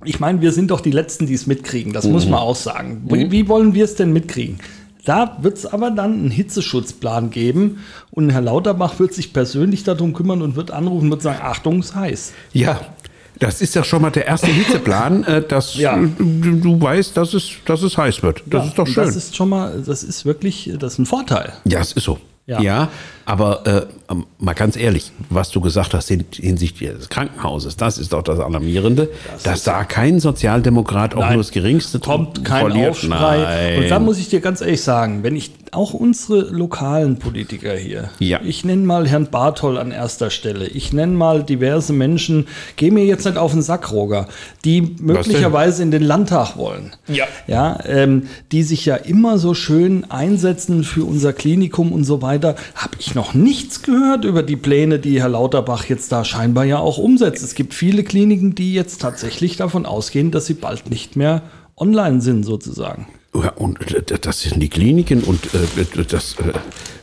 [0.05, 3.03] ich meine, wir sind doch die Letzten, die es mitkriegen, das muss man auch sagen.
[3.09, 3.15] Mhm.
[3.15, 4.59] Wie, wie wollen wir es denn mitkriegen?
[5.09, 7.79] Da wird es aber dann einen Hitzeschutzplan geben
[8.11, 11.79] und Herr Lauterbach wird sich persönlich darum kümmern und wird anrufen und wird sagen, Achtung,
[11.79, 12.33] es ist heiß.
[12.53, 12.79] Ja,
[13.39, 15.97] das ist ja schon mal der erste Hitzeplan, äh, dass Ja.
[15.97, 18.43] äh, du, weißt, dass es, dass es heiß wird.
[18.47, 19.05] Das Ja, ist doch schön.
[19.05, 21.55] Das ist schon mal, das ist wirklich, das ist ein Vorteil.
[21.65, 22.19] Ja, es ist so.
[22.47, 22.89] Ja, Ja.
[23.29, 28.15] Aber äh, mal ganz ehrlich, was du gesagt hast hin- hinsichtlich des Krankenhauses, das ist
[28.15, 29.11] doch das Alarmierende,
[29.45, 31.35] dass da kein Sozialdemokrat auch Nein.
[31.35, 32.91] nur das geringste kommt kein verliert.
[32.93, 33.39] Aufschrei.
[33.39, 33.83] Nein.
[33.83, 38.09] Und da muss ich dir ganz ehrlich sagen, wenn ich auch unsere lokalen Politiker hier,
[38.19, 38.41] Ja.
[38.43, 43.05] ich nenne mal Herrn Bartol an erster Stelle, ich nenne mal diverse Menschen, geh mir
[43.05, 44.27] jetzt nicht auf den Sack, Roger,
[44.65, 46.93] die möglicherweise in den Landtag wollen.
[47.07, 47.27] Ja.
[47.47, 52.57] Ja, ähm, die sich ja immer so schön einsetzen für unser Klinikum und so weiter,
[52.75, 56.79] habe ich noch nichts gehört über die Pläne, die Herr Lauterbach jetzt da scheinbar ja
[56.79, 57.43] auch umsetzt.
[57.43, 61.43] Es gibt viele Kliniken, die jetzt tatsächlich davon ausgehen, dass sie bald nicht mehr
[61.77, 63.09] online sind, sozusagen.
[63.35, 66.53] Ja, und äh, das sind die Kliniken und äh, das, äh,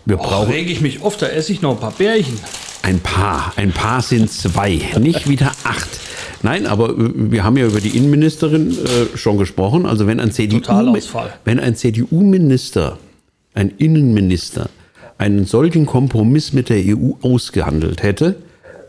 [0.06, 2.40] wir Da brauchen rege ich mich oft, da esse ich noch ein paar Bärchen.
[2.84, 3.52] ein paar.
[3.58, 6.00] Ein paar sind zwei, nicht wieder acht.
[6.44, 9.86] Nein, aber äh, wir haben ja über die Innenministerin äh, schon gesprochen.
[9.86, 10.62] Also wenn ein CDU,
[11.44, 13.00] wenn ein CDU-Minister,
[13.54, 14.70] ein Innenminister,
[15.18, 18.36] einen solchen Kompromiss mit der EU ausgehandelt hätte,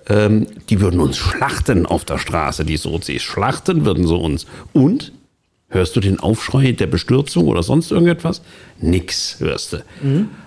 [0.08, 3.22] ähm, die würden uns schlachten auf der Straße, die Sozis.
[3.22, 4.46] Schlachten würden sie uns.
[4.72, 5.12] Und
[5.68, 8.40] Hörst du den Aufschrei der Bestürzung oder sonst irgendetwas?
[8.80, 9.78] Nix hörst du.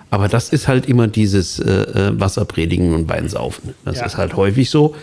[0.08, 1.70] Aber das ist halt immer dieses äh,
[2.08, 3.74] äh, Wasserpredigen und Weinsaufen.
[3.84, 4.06] Das Ja.
[4.06, 4.94] ist halt häufig so.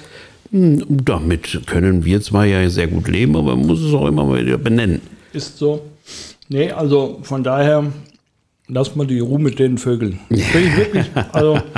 [0.51, 4.25] Hm, Damit können wir zwar ja sehr gut leben, aber man muss es auch immer
[4.25, 5.01] mal wieder benennen.
[5.34, 5.84] Ist so.
[6.49, 7.86] Nee, also von daher,
[8.68, 10.20] lass mal die Ruhe mit den Vögeln.
[10.30, 11.59] Bin ich wirklich, also.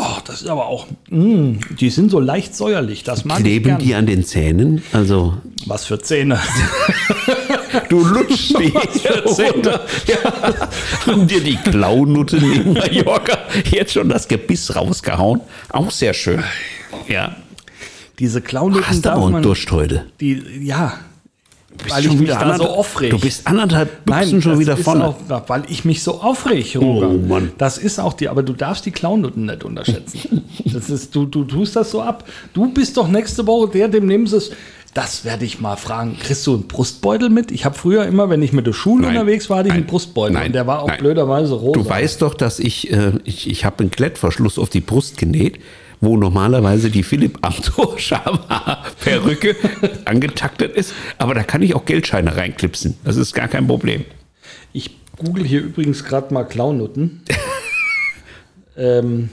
[0.00, 0.86] Oh, das ist aber auch.
[1.10, 3.02] Mm, die sind so leicht säuerlich.
[3.02, 3.78] Das mag ich Kleben gern.
[3.80, 4.82] die an den Zähnen?
[4.92, 6.38] Also Was für Zähne.
[7.88, 8.68] du lutschst die
[9.24, 9.84] runter.
[10.06, 10.66] Ja.
[11.06, 13.38] Haben dir die Klaunutten in Mallorca
[13.70, 15.40] jetzt schon das Gebiss rausgehauen?
[15.70, 16.44] Auch sehr schön.
[17.08, 17.34] Ja.
[18.20, 19.42] Diese Klaunutten Hast darf aber einen.
[19.42, 20.06] Durst heute.
[20.20, 20.98] Die, ja.
[21.88, 23.10] Weil ich schon mich da so anderthalb- aufreg.
[23.10, 25.04] Du bist anderthalb Büchsen schon das wieder vorne.
[25.06, 25.16] Auch,
[25.48, 27.08] weil ich mich so aufreg, Roger.
[27.10, 27.52] Oh, Mann.
[27.58, 30.42] Das ist auch die, aber du darfst die Klaunutten nicht unterschätzen.
[30.72, 32.24] Das ist, du, du tust das so ab.
[32.52, 34.50] Du bist doch nächste Woche der, dem nimmst es.
[34.94, 36.16] Das werde ich mal fragen.
[36.20, 37.50] Kriegst du einen Brustbeutel mit?
[37.50, 39.16] Ich habe früher immer, wenn ich mit der Schule Nein.
[39.16, 39.82] unterwegs war, hatte ich Nein.
[39.82, 40.34] einen Brustbeutel.
[40.34, 40.46] Nein.
[40.48, 40.98] Und der war auch Nein.
[41.00, 41.80] blöderweise rosa.
[41.80, 45.58] Du weißt doch, dass ich, äh, ich, ich habe einen Klettverschluss auf die Brust genäht,
[46.00, 47.96] wo normalerweise die Philipp Amthor
[49.00, 49.56] Perücke
[50.04, 50.94] angetaktet ist.
[51.18, 52.96] Aber da kann ich auch Geldscheine reinklipsen.
[53.04, 54.04] Das ist gar kein Problem.
[54.72, 57.22] Ich google hier übrigens gerade mal Klaunutten.
[58.76, 59.30] ähm,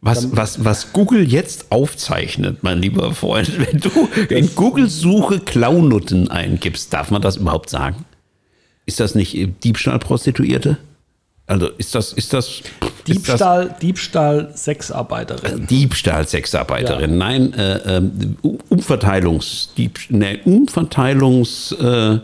[0.00, 6.92] Was, was, was Google jetzt aufzeichnet, mein lieber Freund, wenn du in Google-Suche Klaunutten eingibst,
[6.92, 8.04] darf man das überhaupt sagen?
[8.86, 10.78] Ist das nicht äh, Diebstahlprostituierte?
[11.46, 12.62] Also ist das, ist das
[13.06, 15.60] Diebstahl, Diebstahl, Sexarbeiterin.
[15.60, 17.10] Das Diebstahl, Sexarbeiterin.
[17.10, 17.16] Ja.
[17.16, 18.36] Nein, äh, ähm,
[18.68, 21.72] Umverteilungs, Dieb, ne, Umverteilungs.
[21.72, 22.18] Äh,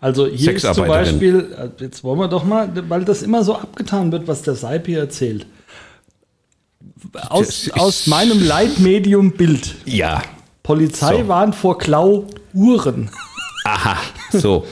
[0.00, 3.54] also hier ist zum Beispiel, äh, jetzt wollen wir doch mal, weil das immer so
[3.56, 5.46] abgetan wird, was der Seip hier erzählt.
[7.28, 9.74] Aus, aus meinem Leitmedium Bild.
[9.84, 10.22] Ja.
[10.62, 11.28] Polizei so.
[11.28, 13.10] warnt vor Klauuhren.
[13.64, 13.96] Aha,
[14.32, 14.66] so.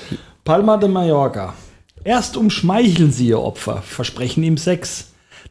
[0.45, 1.55] Palma de Mallorca.
[2.05, 5.08] Erst umschmeicheln sie ihr Opfer, versprechen ihm Sex.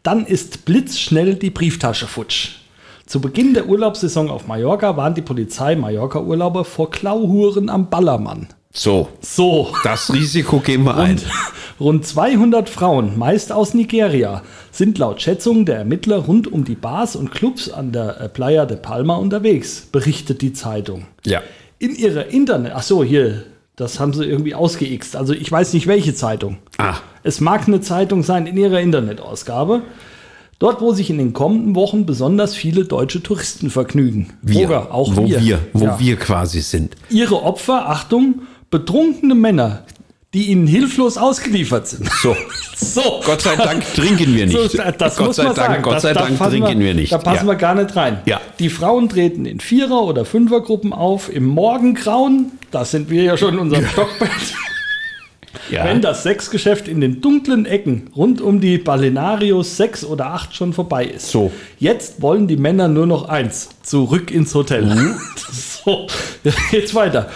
[0.07, 2.59] Dann ist blitzschnell die Brieftasche futsch.
[3.07, 8.47] Zu Beginn der Urlaubssaison auf Mallorca warnt die Polizei Mallorca-Urlauber vor Klauhuren am Ballermann.
[8.71, 9.09] So.
[9.19, 9.73] So.
[9.83, 11.19] Das Risiko gehen wir ein.
[11.77, 17.17] Rund 200 Frauen, meist aus Nigeria, sind laut Schätzungen der Ermittler rund um die Bars
[17.17, 21.05] und Clubs an der äh, Playa de Palma unterwegs, berichtet die Zeitung.
[21.25, 21.41] Ja.
[21.79, 23.43] In ihrer Internet, ach so, hier,
[23.77, 25.15] das haben sie irgendwie ausgeixt.
[25.15, 26.57] Also ich weiß nicht welche Zeitung.
[26.79, 26.95] Ah.
[27.23, 29.83] Es mag eine Zeitung sein in ihrer Internetausgabe.
[30.59, 34.33] Dort, wo sich in den kommenden Wochen besonders viele deutsche Touristen vergnügen.
[34.41, 35.39] Wir, Sogar, auch wo wir.
[35.39, 35.99] wir wo ja.
[35.99, 36.95] wir quasi sind.
[37.11, 39.83] Ihre Opfer, Achtung, betrunkene Männer,
[40.37, 42.07] die ihnen hilflos ausgeliefert sind.
[42.21, 42.35] So.
[42.75, 43.21] so.
[43.25, 44.71] Gott sei Dank trinken wir nicht.
[44.71, 45.83] So, das Gott muss sei man Dank, sagen.
[45.83, 47.11] Gott sei das, Dank trinken wir, wir nicht.
[47.11, 47.53] Da passen ja.
[47.53, 48.19] wir gar nicht rein.
[48.25, 48.39] Ja.
[48.59, 53.55] Die Frauen treten in Vierer- oder Fünfergruppen auf, im Morgengrauen, da sind wir ja schon
[53.55, 54.29] in unserem Stockbett.
[55.69, 55.83] Ja.
[55.83, 60.71] Wenn das Sexgeschäft in den dunklen Ecken rund um die Balenarios 6 oder 8 schon
[60.71, 61.29] vorbei ist.
[61.29, 61.51] So.
[61.77, 64.85] Jetzt wollen die Männer nur noch eins: zurück ins Hotel.
[64.85, 65.15] Mhm.
[65.83, 66.07] so,
[66.71, 67.29] jetzt weiter.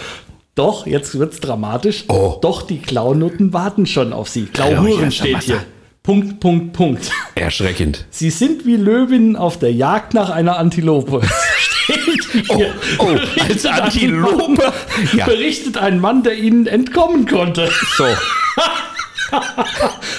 [0.54, 2.04] Doch, jetzt wird es dramatisch.
[2.08, 2.36] Oh.
[2.42, 4.44] Doch die Klaunutten warten schon auf sie.
[4.44, 5.64] Klauhuren steht hier.
[6.02, 7.10] Punkt, Punkt, Punkt.
[7.34, 8.04] Erschreckend.
[8.10, 11.22] Sie sind wie Löwinnen auf der Jagd nach einer Antilope.
[11.58, 12.74] steht hier.
[12.98, 14.72] Oh, oh als Antilope?
[15.16, 15.24] Ja.
[15.24, 17.70] Berichtet ein Mann, der ihnen entkommen konnte.
[17.96, 18.06] So.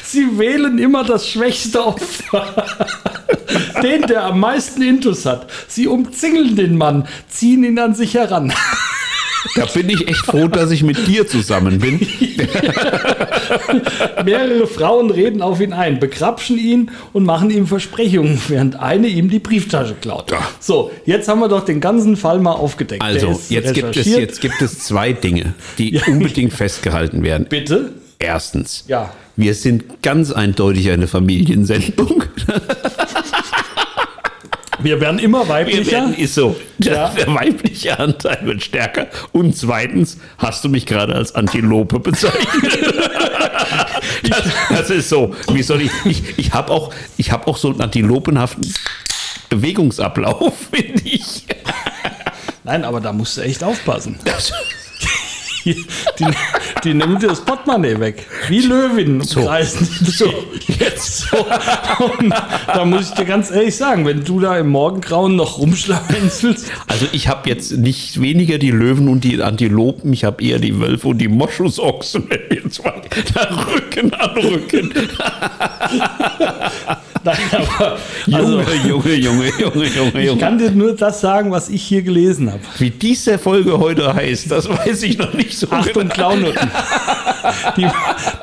[0.03, 2.65] Sie wählen immer das schwächste Opfer.
[3.83, 5.47] den, der am meisten Intus hat.
[5.67, 8.51] Sie umzingeln den Mann, ziehen ihn an sich heran.
[9.55, 11.99] Da bin ich echt froh, dass ich mit dir zusammen bin.
[14.25, 19.29] Mehrere Frauen reden auf ihn ein, bekrapschen ihn und machen ihm Versprechungen, während eine ihm
[19.29, 20.31] die Brieftasche klaut.
[20.31, 20.47] Ja.
[20.59, 23.03] So, jetzt haben wir doch den ganzen Fall mal aufgedeckt.
[23.03, 26.03] Also, jetzt gibt, es, jetzt gibt es zwei Dinge, die ja.
[26.07, 27.47] unbedingt festgehalten werden.
[27.49, 27.93] Bitte?
[28.19, 29.11] Erstens, ja.
[29.35, 32.23] wir sind ganz eindeutig eine Familiensendung.
[34.83, 35.85] Wir werden immer weiblicher.
[35.85, 36.55] Wir werden, ist so.
[36.79, 37.09] Ja.
[37.09, 39.07] Der weibliche Anteil wird stärker.
[39.31, 42.43] Und zweitens hast du mich gerade als Antilope bezeichnet.
[44.29, 45.33] das, das, ist so.
[45.51, 45.91] Wie soll ich?
[46.05, 48.73] Ich, ich habe auch, hab auch so einen antilopenhaften
[49.49, 51.45] Bewegungsablauf, finde ich.
[52.63, 54.19] Nein, aber da musst du echt aufpassen.
[54.25, 54.51] Das,
[55.65, 55.85] die,
[56.19, 56.25] die,
[56.83, 58.25] die nimmt dir das Portemonnaie weg.
[58.47, 59.45] Wie Löwen so.
[59.45, 60.25] kreisen so.
[60.67, 61.37] Jetzt so.
[61.37, 62.33] Und
[62.67, 66.71] da muss ich dir ganz ehrlich sagen, wenn du da im Morgengrauen noch rumschlawenzelst.
[66.87, 70.79] Also ich habe jetzt nicht weniger die Löwen und die Antilopen, ich habe eher die
[70.79, 73.01] Wölfe und die Moschusochsen, wenn wir zwei
[73.33, 74.93] da Rücken an Rücken.
[77.23, 77.97] Nein, aber
[78.31, 80.21] also, Junge, Junge, Junge, Junge, Junge.
[80.21, 82.61] Ich kann dir nur das sagen, was ich hier gelesen habe.
[82.79, 86.13] Wie diese Folge heute heißt, das weiß ich noch nicht so Achtung, genau.
[86.13, 86.69] Klaunutten.
[87.77, 87.87] Die,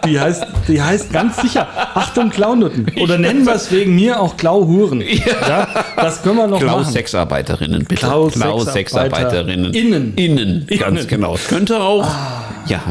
[0.05, 2.87] die, heißt, die heißt ganz sicher Achtung, Klaunutten.
[3.01, 5.01] Oder nennen wir es wegen mir auch Klauhuren.
[5.01, 5.49] Ja.
[5.49, 5.85] ja.
[5.97, 6.93] das können wir noch Klau machen.
[6.93, 8.07] Sexarbeiterinnen, bitte.
[8.07, 9.75] Klau, Klau Sexarbeiterinnen.
[9.75, 10.15] Innen.
[10.17, 11.09] Innen, ganz Innen.
[11.09, 11.37] genau.
[11.49, 12.05] Könnte auch.
[12.05, 12.50] Ah.
[12.67, 12.83] Ja,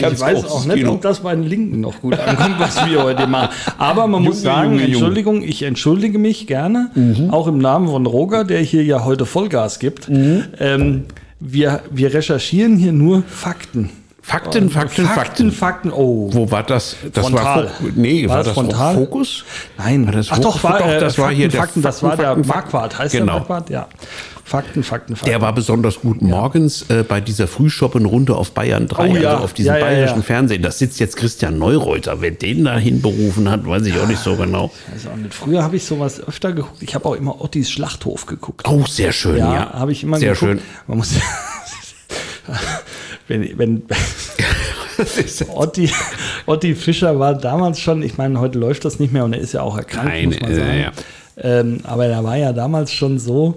[0.00, 0.92] ganz ich weiß auch nicht, Kino.
[0.92, 3.50] ob das bei den Linken noch gut ankommt, was wir heute machen.
[3.78, 7.30] Aber man muss sagen, Junge, Entschuldigung, ich entschuldige mich gerne, mhm.
[7.30, 10.08] auch im Namen von Roger, der hier ja heute Vollgas gibt.
[10.08, 10.44] Mhm.
[10.58, 11.04] Ähm,
[11.40, 13.90] wir, wir recherchieren hier nur Fakten.
[14.22, 15.90] Fakten, Fakten, Fakten, Fakten.
[15.90, 16.28] Oh.
[16.32, 16.96] Wo war das?
[17.12, 17.64] Das frontal.
[17.64, 18.94] war nee, war, war das frontal?
[18.94, 19.44] Fokus?
[19.78, 22.16] Nein, war das Ach doch, war, doch, das äh, war hier der Fakten, das war
[22.16, 23.24] der Marquardt, heißt genau.
[23.24, 23.70] der Marquardt?
[23.70, 23.88] Ja.
[24.50, 25.30] Fakten, Fakten, Fakten.
[25.30, 29.30] Der war besonders gut morgens äh, bei dieser Frühschoppen-Runde auf Bayern 3, oh, ja.
[29.30, 30.60] also auf diesem ja, ja, bayerischen Fernsehen.
[30.60, 32.20] Da sitzt jetzt Christian Neureuter.
[32.20, 34.64] Wer den da hinberufen hat, weiß ich auch nicht so genau.
[34.64, 35.34] Auch nicht.
[35.34, 36.82] Früher habe ich sowas öfter geguckt.
[36.82, 38.66] Ich habe auch immer Ottis Schlachthof geguckt.
[38.68, 39.54] Oh, sehr schön, ja.
[39.54, 39.72] ja.
[39.72, 40.50] habe ich immer sehr geguckt.
[40.50, 40.60] schön.
[40.88, 41.14] Man muss
[43.28, 43.82] wenn, wenn
[45.54, 45.92] Otti,
[46.46, 49.52] Otti Fischer war damals schon, ich meine, heute läuft das nicht mehr und er ist
[49.52, 50.70] ja auch erkrankt, Nein, muss man sagen.
[50.70, 50.92] Äh, ja.
[51.36, 53.54] ähm, aber er war ja damals schon so,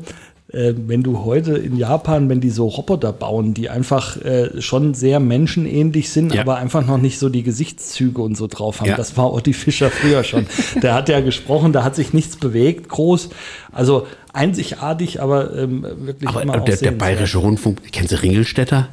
[0.53, 4.93] äh, wenn du heute in Japan, wenn die so Roboter bauen, die einfach äh, schon
[4.93, 6.41] sehr menschenähnlich sind, ja.
[6.41, 8.89] aber einfach noch nicht so die Gesichtszüge und so drauf haben.
[8.89, 8.95] Ja.
[8.95, 10.45] Das war Otti Fischer früher schon.
[10.81, 13.29] der hat ja gesprochen, da hat sich nichts bewegt, groß.
[13.71, 18.89] Also einzigartig, aber ähm, wirklich aber immer der, der Bayerische Rundfunk, kennst du Ringelstädter?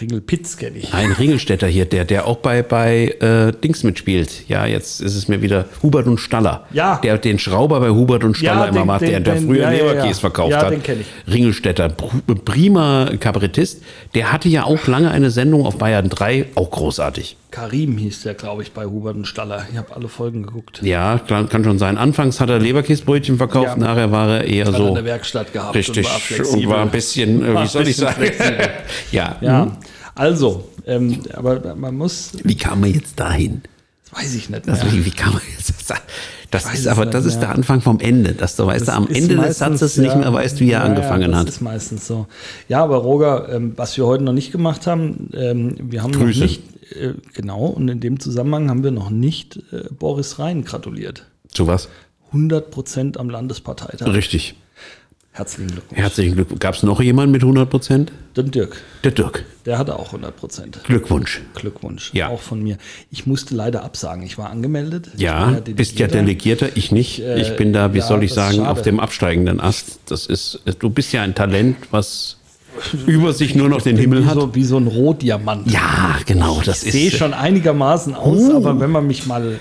[0.00, 0.94] Ringelpitz kenne ich.
[0.94, 4.48] Ein Ringelstädter hier, der, der auch bei, bei äh, Dings mitspielt.
[4.48, 6.64] Ja, jetzt ist es mir wieder Hubert und Staller.
[6.72, 6.98] Ja.
[7.02, 9.46] Der den Schrauber bei Hubert und Staller Ja, immer den- macht, der, den- der den-
[9.46, 9.92] früher ja, ja, ja.
[9.92, 10.70] Leberkäse verkauft Ja, hat.
[10.72, 11.06] den kenn ich.
[11.34, 13.82] Ringelstädter, pr- prima Kabarettist.
[14.14, 17.36] Der hatte ja auch lange eine Sendung auf Bayern 3, auch großartig.
[17.50, 19.66] Karim hieß der, glaube ich, bei Hubert und Staller.
[19.70, 20.80] Ich habe alle Folgen geguckt.
[20.82, 21.98] Ja, klar, kann schon sein.
[21.98, 23.76] Anfangs hat er Leberkäsebrötchen verkauft, Ja.
[23.76, 26.22] nachher war er eher Hat er so in der Werkstatt gehabt richtig und war und
[26.22, 26.68] flexibel.
[26.68, 28.22] war ein bisschen, äh, War wie soll ich sagen?
[29.12, 29.36] ja.
[29.40, 29.72] Ja, Mhm.
[30.14, 33.62] also, ähm, aber man muss, Wie kam man jetzt dahin?
[34.12, 34.92] das weiß ich nicht Das, mehr.
[34.92, 35.98] wie, wie kann man jetzt das
[36.50, 39.28] Das ist aber, das ist der Anfang vom Ende, dass du weißt, Das am Ende
[39.28, 41.46] des meistens, Satzes nicht mehr weißt, wie er ja, angefangen ja, hat.
[41.46, 42.26] Das ist meistens so.
[42.68, 46.40] Ja, aber Roger, ähm, was wir heute noch nicht gemacht haben, ähm, wir haben Grüße.
[46.40, 50.64] noch nicht, äh, genau, und in dem Zusammenhang haben wir noch nicht äh, Boris Rhein
[50.64, 51.26] gratuliert.
[51.48, 51.88] Zu was?
[52.28, 54.06] 100 Prozent am Landesparteitag.
[54.12, 54.54] Richtig.
[55.32, 56.00] Herzlichen Glückwunsch.
[56.00, 56.58] Herzlichen Glückwunsch.
[56.60, 58.12] Gab es noch jemanden mit 100 Prozent?
[58.36, 59.44] Den Dirk, Der Dirk.
[59.64, 60.80] der hatte auch 100 Prozent.
[60.84, 61.40] Glückwunsch.
[61.54, 62.12] Glückwunsch.
[62.12, 62.28] Ja.
[62.28, 62.78] Auch von mir.
[63.10, 64.24] Ich musste leider absagen.
[64.24, 65.08] Ich war angemeldet.
[65.16, 66.76] Ja, war bist ja Delegierter.
[66.76, 67.20] Ich nicht.
[67.20, 70.00] äh, Ich bin da, wie ja, soll ich sagen, auf dem absteigenden Ast.
[70.06, 72.36] Das ist, du bist ja ein Talent, was
[73.06, 74.34] über sich nur noch den Himmel wie hat.
[74.34, 75.70] So, wie so ein Rohdiamant.
[75.70, 78.56] Ja, genau, das Ich sehe schon einigermaßen aus, Oh.
[78.56, 79.58] aber wenn man mich mal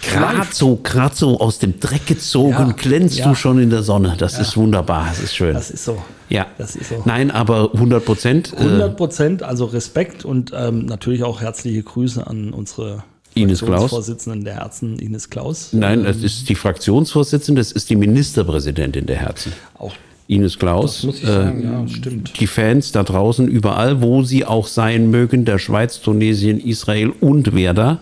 [0.00, 3.28] gerade so, gerade so aus dem Dreck gezogen, Ja, glänzt ja.
[3.28, 4.14] du schon in der Sonne.
[4.18, 5.54] Das ist wunderbar, das ist schön.
[5.54, 5.98] Das ist so.
[6.28, 7.02] ja, Das ist so.
[7.04, 8.52] Nein, aber 100 Prozent.
[8.56, 13.04] Äh, 100 Prozent, also Respekt und ähm, natürlich auch herzliche Grüße an unsere
[13.34, 13.90] Ines Klaus.
[13.90, 15.68] Vorsitzenden der Herzen, Ines Klaus.
[15.72, 19.52] nein, es ist die Fraktionsvorsitzende, es ist die Ministerpräsidentin der Herzen.
[19.78, 19.94] Auch
[20.26, 21.04] Ines Klaus.
[21.04, 22.40] ich äh, sagen, ja, stimmt.
[22.40, 27.54] die Fans da draußen, überall, wo sie auch sein mögen, der Schweiz, Tunesien, Israel und
[27.54, 28.00] Werder,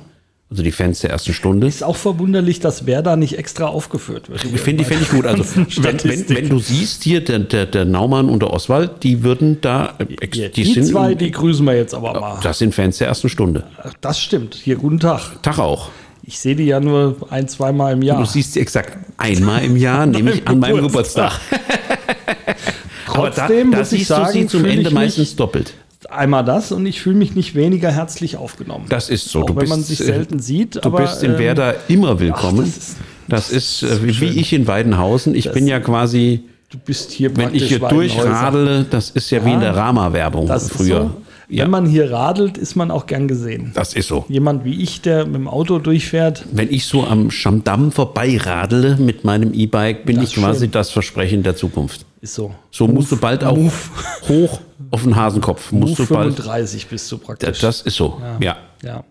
[0.50, 1.68] also die Fans der ersten Stunde.
[1.68, 4.44] Ist auch verwunderlich, dass Werder nicht extra aufgeführt wird.
[4.44, 5.24] Ich finde, die finde ich gut.
[5.24, 5.44] Also,
[5.82, 9.58] wenn, wenn, wenn du siehst hier, der, der, der Naumann und der Oswald, die würden
[9.60, 12.40] da, äh, Ja, die, die, sind, zwei, die grüßen wir jetzt aber mal.
[12.42, 13.62] das sind Fans der ersten Stunde.
[14.00, 14.56] Das stimmt.
[14.56, 15.40] Hier, guten Tag.
[15.42, 15.90] Tag auch.
[16.22, 18.26] Ich sehe die ja nur ein, zweimal im Du Jahr.
[18.26, 21.32] siehst sie exakt einmal im Jahr, nämlich an meinem Geburtstag.
[23.12, 25.74] Da, Trotzdem da muss ich siehst du sagen, sie zum Ende meistens doppelt.
[26.08, 28.86] Einmal das und ich fühle mich nicht weniger herzlich aufgenommen.
[28.88, 29.40] Das ist so.
[29.42, 30.76] Auch du wenn bist, man sich äh, selten sieht.
[30.76, 32.66] Du aber, bist in ähm, Werder immer willkommen.
[32.70, 32.96] ach, das ist-
[33.28, 34.38] das ist, das ist äh, wie, wie schön.
[34.38, 35.34] ich in Weidenhausen.
[35.34, 39.52] Ich bin ja quasi, Du bist hier wenn ich hier durchradele, das ist ja, wie
[39.52, 41.02] in der Rama-Werbung Das ist früher.
[41.02, 41.10] so.
[41.50, 43.72] Ja, Wenn man hier radelt, ist man auch gern gesehen.
[43.74, 44.24] das ist so.
[44.28, 49.24] Jemand wie ich, der mit dem Auto durchfährt, Wenn ich so am Schamdamm vorbeiradele mit
[49.24, 50.70] meinem E-Bike, bin Das ich quasi schön.
[50.70, 52.06] das Versprechen der Zukunft.
[52.20, 52.54] ist so.
[52.70, 53.72] So musst du bald auch Move,
[54.28, 54.60] hoch
[54.92, 55.72] auf den Hasenkopf.
[55.72, 56.34] Move Musst du bald.
[56.34, 57.58] 35 bist du praktisch.
[57.60, 58.20] Das ist so.
[58.20, 58.38] Ja.
[58.40, 58.56] Ja.
[58.82, 59.04] Ja,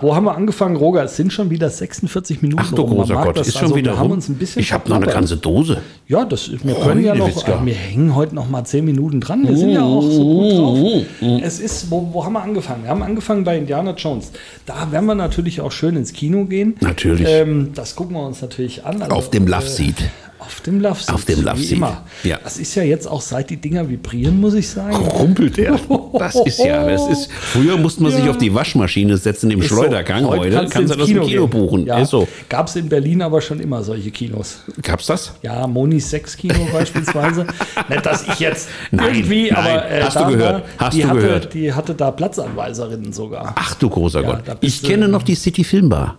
[0.00, 1.04] wo haben wir angefangen, Roger?
[1.04, 2.64] Es sind schon wieder 46 Minuten.
[2.66, 3.46] Ach du großer Gott, das.
[3.46, 4.18] ist schon also, wieder rum.
[4.56, 5.80] Ich habe noch eine ganze Dose.
[6.08, 9.46] Ja, das, wir können ja noch, äh, wir hängen heute noch mal 10 Minuten dran.
[9.46, 11.40] Wir sind ja auch so gut drauf.
[11.44, 12.82] Es ist, wo, wo haben wir angefangen?
[12.82, 14.32] Wir haben angefangen bei Indiana Jones.
[14.66, 16.74] Da werden wir natürlich auch schön ins Kino gehen.
[16.80, 17.28] Natürlich.
[17.30, 19.00] Ähm, das gucken wir uns natürlich an.
[19.00, 20.10] Also, Auf dem Love äh, Seat.
[20.46, 21.14] Auf dem Love Seat.
[21.14, 21.72] Auf dem Love Seat.
[21.78, 22.02] Immer.
[22.24, 22.38] Ja.
[22.42, 24.94] Das ist ja jetzt auch seit die Dinger vibrieren, muss ich sagen.
[24.96, 25.78] Rumpelt er.
[26.18, 27.32] Das ist ja, das ist.
[27.32, 28.30] Früher musste man sich Ja.
[28.30, 29.76] auf die Waschmaschine setzen im Ist so.
[29.76, 30.26] Schleudergang.
[30.26, 31.50] Heute kannst, du das im Kino gehen.
[31.50, 31.86] buchen.
[31.86, 31.98] Ja.
[31.98, 32.26] Ist so.
[32.48, 34.60] Gab es in Berlin aber schon immer solche Kinos.
[34.82, 35.32] Gab's das?
[35.42, 37.46] Ja, Monis Sexkino beispielsweise.
[37.88, 39.56] Nicht, dass ich jetzt Nein, irgendwie, nein.
[39.56, 40.64] aber äh, Hast du gehört?
[40.78, 41.54] Hast die du hatte, gehört?
[41.54, 43.52] Die hatte da Platzanweiserinnen sogar.
[43.56, 44.56] Ach du großer Ja, Gott.
[44.60, 46.18] Ich kenne noch die City Filmbar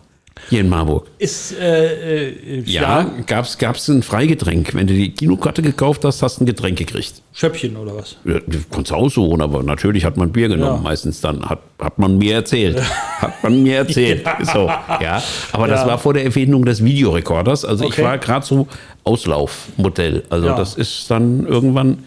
[0.49, 1.07] hier in Marburg.
[1.19, 4.73] Ist, äh, äh, Ja, ja, gab's, gab's ein Freigetränk.
[4.73, 7.21] Wenn du die Kinokarte gekauft hast, hast du ein Getränk gekriegt.
[7.34, 8.17] Schöppchen oder was?
[8.25, 10.77] Ja, du kannst aussuchen, aber natürlich hat man Bier genommen.
[10.77, 10.89] Ja.
[10.89, 12.81] Meistens dann hat, hat man mir erzählt.
[13.19, 14.25] Hat man mir erzählt.
[14.41, 15.23] So, ja.
[15.53, 17.63] Aber das war vor der Erfindung des Videorekorders.
[17.63, 17.93] Also Okay.
[17.99, 18.67] ich war gerade so
[19.05, 20.23] Auslaufmodell.
[20.29, 21.99] Also das ist dann irgendwann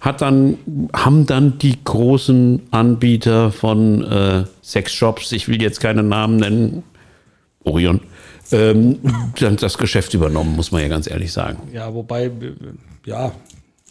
[0.00, 0.58] hat dann
[0.94, 6.82] haben dann die großen Anbieter von äh, Sexshops, ich will jetzt keine Namen nennen,
[7.66, 8.00] Orion,
[8.52, 8.98] ähm,
[9.60, 11.58] das Geschäft übernommen, muss man ja ganz ehrlich sagen.
[11.72, 12.30] Ja, wobei,
[13.04, 13.32] ja,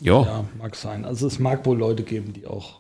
[0.02, 0.22] Ja.
[0.22, 1.06] ja, mag sein.
[1.06, 2.80] Also es mag wohl Leute geben, die auch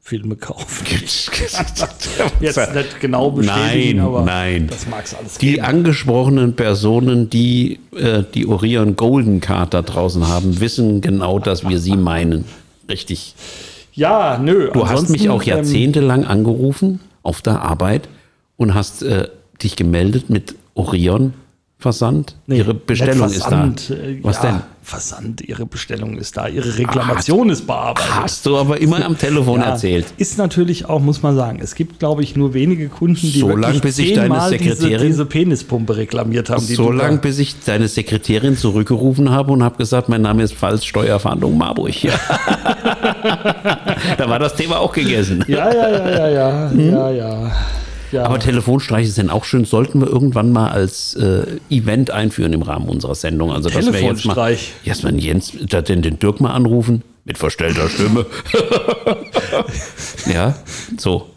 [0.00, 0.84] Filme kaufen.
[2.40, 4.66] Jetzt nicht genau bestätigen, Nein, aber nein.
[4.68, 5.64] das mag es alles Die geben.
[5.64, 11.78] angesprochenen Personen, die äh, die Orion Golden Card da draußen haben, wissen genau, dass wir
[11.78, 12.44] sie meinen.
[12.88, 13.34] Richtig.
[13.94, 14.70] Ja, nö.
[14.74, 18.08] Du hast mich auch ähm, jahrzehntelang angerufen auf der Arbeit
[18.58, 19.28] und hast äh,
[19.62, 21.34] dich gemeldet mit Orion
[21.78, 22.36] Versand.
[22.46, 23.94] nee, Ihre Bestellung nicht ist Versand, da.
[23.94, 24.60] äh, Was ja, denn?
[24.82, 28.10] Versand, Ihre Bestellung ist da, Ihre Reklamation ist bearbeitet.
[28.14, 30.06] Hast du aber immer am Telefon Ja, erzählt.
[30.16, 33.54] Ist natürlich auch, muss man sagen, es gibt, glaube ich, nur wenige Kunden, die So
[33.54, 36.62] lang, bis ich deine zehnmal diese, Sekretärin- diese Penispumpe reklamiert haben.
[36.62, 40.86] So lange, bis ich deine Sekretärin zurückgerufen habe und habe gesagt, mein Name ist Pfalz
[40.86, 42.02] Steuerfahndung Marburg.
[42.02, 42.14] Ja.
[44.16, 45.44] da war das Thema auch gegessen.
[45.48, 47.52] Ja, ja, ja, ja, ja, ja, ja.
[48.14, 48.24] Ja.
[48.24, 52.88] Aber Telefonstreiche sind auch schön, sollten wir irgendwann mal als äh, Event einführen im Rahmen
[52.88, 53.52] unserer Sendung.
[53.52, 54.72] Also dass wir jetzt mal, Telefonstreich.
[54.84, 58.26] erstmal Jens, den, den Dirk mal anrufen mit verstellter Stimme.
[60.32, 60.56] ja,
[60.96, 61.33] so.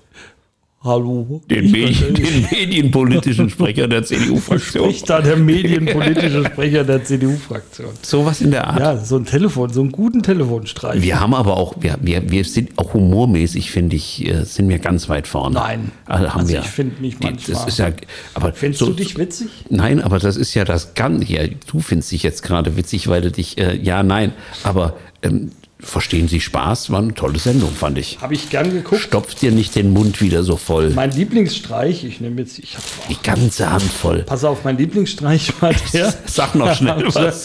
[0.87, 1.41] Hallo.
[1.49, 4.85] Den, Medien, den medienpolitischen Sprecher der CDU-Fraktion.
[4.85, 7.89] Spricht da der medienpolitische Sprecher der CDU-Fraktion.
[8.01, 8.79] Sowas in der Art.
[8.79, 11.01] Ja, so ein Telefon, so einen guten Telefonstreich.
[11.01, 14.79] Wir haben aber auch, wir, wir, wir sind auch humormäßig, finde ich, äh, sind wir
[14.79, 15.55] ganz weit vorne.
[15.55, 15.91] Nein.
[16.05, 16.59] Also haben Also wir.
[16.61, 17.91] ich finde mich manchmal- Das ist ja,
[18.33, 19.49] aber Findest so- du dich witzig?
[19.69, 21.25] Nein, aber das ist ja das Ganze.
[21.31, 24.31] Ja, du findest dich jetzt gerade witzig, weil du dich, äh, ja, nein,
[24.63, 26.91] aber ähm, verstehen Sie Spaß?
[26.91, 28.19] War eine tolle Sendung, fand ich.
[28.21, 29.01] Habe ich gern geguckt.
[29.01, 30.89] Stopft dir nicht den Mund wieder so voll.
[30.91, 34.23] Mein Lieblingsstreich, ich nehme jetzt, ich habe Die ganze Hand voll.
[34.23, 36.13] Pass auf, mein Lieblingsstreich war der.
[36.25, 37.43] Sag noch schnell was.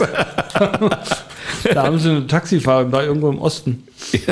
[1.72, 3.84] Da haben sie eine Taxifahrerin, war irgendwo im Osten.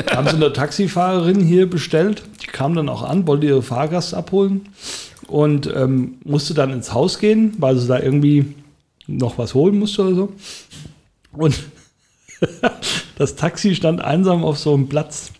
[0.05, 2.23] Da haben sie eine Taxifahrerin hier bestellt.
[2.41, 4.69] Die kam dann auch an, wollte ihre Fahrgast abholen
[5.27, 8.53] und ähm, musste dann ins Haus gehen, weil sie da irgendwie
[9.07, 10.33] noch was holen musste oder so.
[11.33, 11.55] Und
[13.17, 15.31] das Taxi stand einsam auf so einem Platz.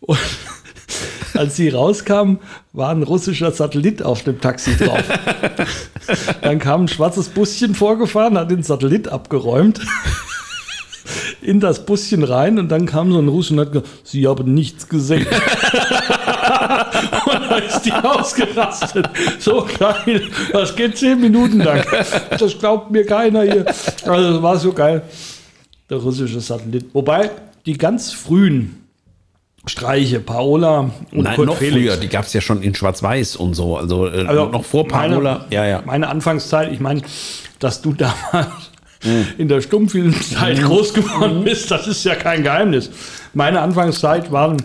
[0.00, 0.18] Und
[1.34, 2.36] als sie rauskam,
[2.72, 5.02] war ein russischer Satellit auf dem Taxi drauf.
[6.42, 9.80] Dann kam ein schwarzes Buschen vorgefahren, hat den Satellit abgeräumt,
[11.40, 14.54] in das Buschen rein und dann kam so ein Russe und hat gesagt, Sie haben
[14.54, 15.26] nichts gesehen.
[15.26, 15.36] und
[17.50, 19.08] da ist die ausgerastet.
[19.38, 20.28] So geil.
[20.52, 21.84] Das geht zehn Minuten lang.
[22.38, 23.66] Das glaubt mir keiner hier.
[24.04, 25.02] Also das war so geil.
[25.92, 26.86] Der russische Satellit.
[26.94, 27.30] Wobei
[27.66, 28.78] die ganz frühen
[29.66, 31.74] Streiche, Paola und Nein, Kurt noch Felix.
[31.92, 31.96] früher.
[31.98, 33.76] Die gab es ja schon in Schwarz-Weiß und so.
[33.76, 35.44] Also, äh, Also noch vor meine- Paola.
[35.50, 35.82] ja, ja.
[35.84, 37.02] Meine Anfangszeit, ich meine,
[37.58, 38.70] dass du damals
[39.02, 39.26] Hm.
[39.36, 42.88] in der Stummfilmzeit groß geworden bist, das ist ja kein Geheimnis.
[43.34, 44.56] Meine Anfangszeit waren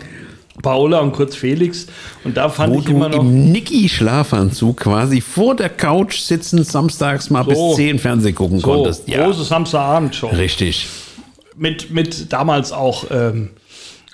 [0.62, 1.88] Paola und Kurz Felix
[2.24, 3.20] und da fand Wo ich immer noch.
[3.20, 7.50] im Niki-Schlafanzug quasi vor der Couch sitzen, samstags mal So.
[7.68, 9.06] bis 10 Fernsehen gucken So, konntest.
[9.08, 10.28] Ja, große Samstagabendshow.
[10.28, 10.86] richtig.
[11.58, 13.50] Mit, mit damals auch ähm,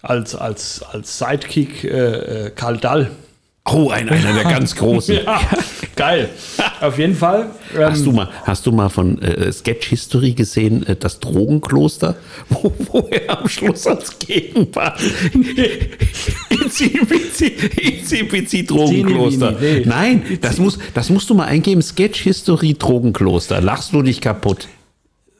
[0.02, 3.10] als, als, als Sidekick äh, äh, Karl Dall.
[3.66, 5.20] Oh, ein, einer der ganz großen.
[5.24, 5.40] Ja,
[5.96, 6.28] geil.
[6.80, 7.46] Auf jeden Fall.
[7.74, 12.16] Ähm, Hast du mal, hast du mal von äh, Sketch History gesehen, äh, das Drogenkloster,
[12.50, 15.00] wo, wo er am Schluss als Gegenpart
[16.50, 16.90] Itzi
[18.66, 19.56] Drogenkloster.
[19.84, 23.62] Nein, das, muss, das musst du mal eingeben, Sketch History Drogenkloster.
[23.62, 24.68] Lachst du dich kaputt?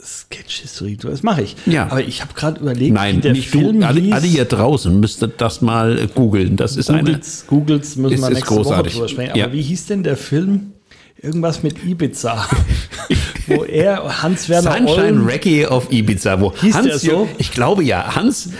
[0.04, 1.56] Sketch History, das mache ich.
[1.66, 1.84] Ja.
[1.90, 3.86] Aber ich habe gerade überlegt, Nein, wie der nicht Film du.
[3.86, 4.12] Alle, hieß.
[4.12, 6.56] alle hier draußen müsstet das mal äh, googeln.
[6.56, 7.04] Das ist eine.
[7.12, 8.92] Googles, Googles müssen wir nächste großartig.
[8.94, 9.30] Woche drüber sprechen.
[9.30, 9.52] Aber Ja.
[9.52, 10.72] wie hieß denn der Film?
[11.22, 12.46] Irgendwas mit Ibiza.
[13.46, 17.28] wo er, Hans-Werner Sunshine Olm, Reggae auf Ibiza, wo Hieß Hans, der so?
[17.38, 18.50] ich glaube ja, Hans,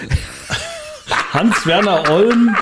[1.33, 2.55] Hans-Werner Olm,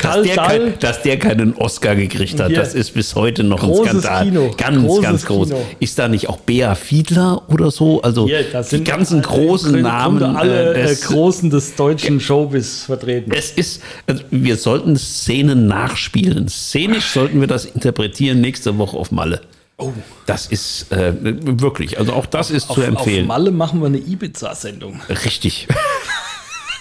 [0.00, 2.58] dass der, kein, dass der keinen Oscar gekriegt hat, Hier.
[2.58, 4.24] das ist bis heute noch ein Großes Skandal.
[4.24, 4.50] Kino.
[4.56, 5.48] Ganz, Großes ganz groß.
[5.48, 5.66] Kino.
[5.80, 8.02] Ist da nicht auch Bea Fiedler oder so?
[8.02, 10.22] Also Hier, die ganzen großen Namen.
[10.36, 13.32] Alle äh, äh, das- Großen des deutschen Showbiz vertreten.
[13.32, 16.48] es ist, also wir sollten Szenen nachspielen.
[16.48, 19.40] Szenisch sollten wir das interpretieren nächste Woche auf Malle.
[19.78, 19.92] Oh.
[20.26, 23.26] Das ist äh, wirklich, also auch das ist Auf, zu auf empfehlen.
[23.26, 25.00] Malle machen wir eine Ibiza-Sendung.
[25.24, 25.66] Richtig.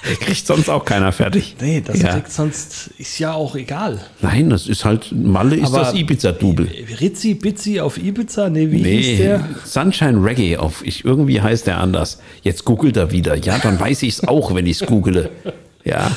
[0.20, 1.56] Kriegt sonst auch keiner fertig.
[1.62, 2.14] Nee, das ja.
[2.14, 4.00] kriegt sonst, ist ja auch egal.
[4.22, 6.68] Nein, das ist halt, Malle ist Aber- das Ibiza-Double.
[7.00, 8.50] Rizzi Bizzi auf Ibiza?
[8.50, 9.48] Nee, wie hieß Nee, der?
[9.64, 12.20] Sunshine Reggae auf, ich, irgendwie heißt der anders.
[12.42, 13.36] Jetzt googelt er wieder.
[13.36, 15.30] Ja, dann weiß ich es auch, wenn ich es google.
[15.84, 16.12] Ja.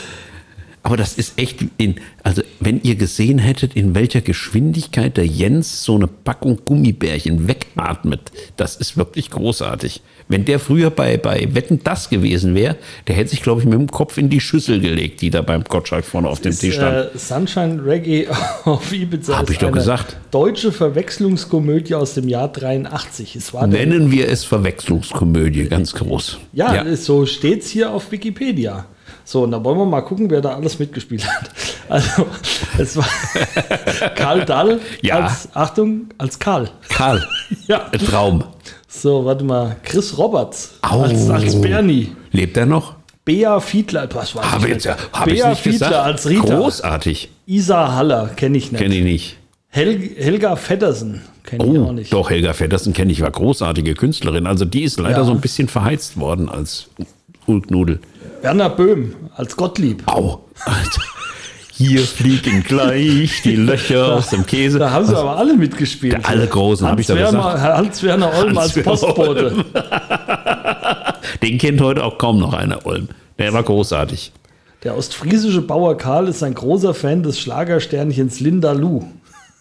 [0.87, 5.83] Aber das ist echt, in, also wenn ihr gesehen hättet, in welcher Geschwindigkeit der Jens
[5.83, 10.03] so eine Packung Gummibärchen wegatmet, das ist wirklich großartig.
[10.29, 12.77] Wenn der früher bei, bei Wetten das gewesen wäre,
[13.09, 15.65] der hätte sich, glaube ich, mit dem Kopf in die Schüssel gelegt, die da beim
[15.65, 17.15] Gottschalk vorne auf dem Tisch stand.
[17.15, 18.29] Äh, Sunshine Reggae
[18.65, 19.39] auf Ibiza.
[19.39, 20.19] Hab ist ich doch eine gesagt.
[20.33, 23.37] Deutsche Verwechslungskomödie aus dem Jahr 83.
[23.37, 26.41] Es war Nennen wir es Verwechslungskomödie, ganz groß.
[26.53, 28.85] ja, ist so steht's hier auf Wikipedia.
[29.25, 31.51] So, und da wollen wir mal gucken, wer da alles mitgespielt hat.
[31.87, 32.27] Also,
[32.79, 33.05] es war
[34.15, 35.21] Karl Dahl Ja.
[35.21, 36.71] als, Achtung, als Karl.
[36.89, 37.23] Karl,
[37.67, 37.91] Ja.
[37.93, 38.43] ein Traum.
[38.89, 41.03] So, warte mal, Chris Roberts Au.
[41.03, 42.13] als, als Bernie.
[42.33, 42.95] Lebt er noch?
[43.27, 46.07] Bea Fiedler, was weiß Habe ich jetzt ja, ich Bea nicht Fiedler gesagt.
[46.07, 46.57] als Rita.
[46.57, 47.31] Großartig.
[47.47, 48.81] Isa Haller kenne ich nicht.
[48.81, 49.37] Kenne ich nicht.
[49.69, 52.13] Hel Helga Feddersen kenne ich Oh, auch nicht.
[52.15, 54.47] doch, Helga Feddersen kenne ich, war großartige Künstlerin.
[54.47, 55.25] Also die ist leider Ja.
[55.25, 56.89] so ein bisschen verheizt worden als
[57.47, 58.01] Ulknudel.
[58.45, 60.03] Werner Böhm als Gottlieb.
[60.07, 61.01] Au, Alter.
[61.73, 64.79] Hier fliegen gleich die Löcher aus dem Käse.
[64.79, 66.13] Da haben sie aber alle mitgespielt.
[66.13, 67.63] Der alle Großen, hab ich Hans-Werner- gesagt.
[67.79, 69.65] Hans-Werner Olm als Hans-Werner Postbote.
[71.43, 73.09] Den kennt heute auch kaum noch einer Olm.
[73.39, 74.31] Der war großartig.
[74.83, 79.05] Der ostfriesische Bauer Karl ist ein großer Fan des Schlagersternchens Linda Lu.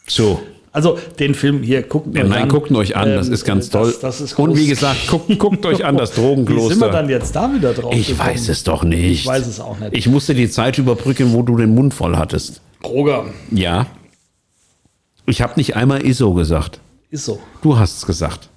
[0.07, 0.41] So.
[0.73, 2.49] Also den Film hier, guckt Ja, euch nein, an.
[2.49, 3.95] guckt euch an, das Ähm, ist ganz das- toll.
[4.01, 6.89] Das ist Und wie gesagt, guckt, guckt euch an, das Wie sind wir Drogenkloster.
[6.89, 8.29] dann jetzt da wieder drauf Ich gekommen?
[8.29, 9.03] weiß es doch nicht.
[9.21, 9.93] Ich weiß es auch nicht.
[9.95, 12.59] Ich musste die Zeit überbrücken, wo du den Mund voll hattest.
[12.83, 13.85] Roger, Ja.
[15.25, 16.79] Ich habe nicht einmal ISO gesagt.
[17.09, 17.39] ist so.
[17.61, 18.49] Du hast es gesagt.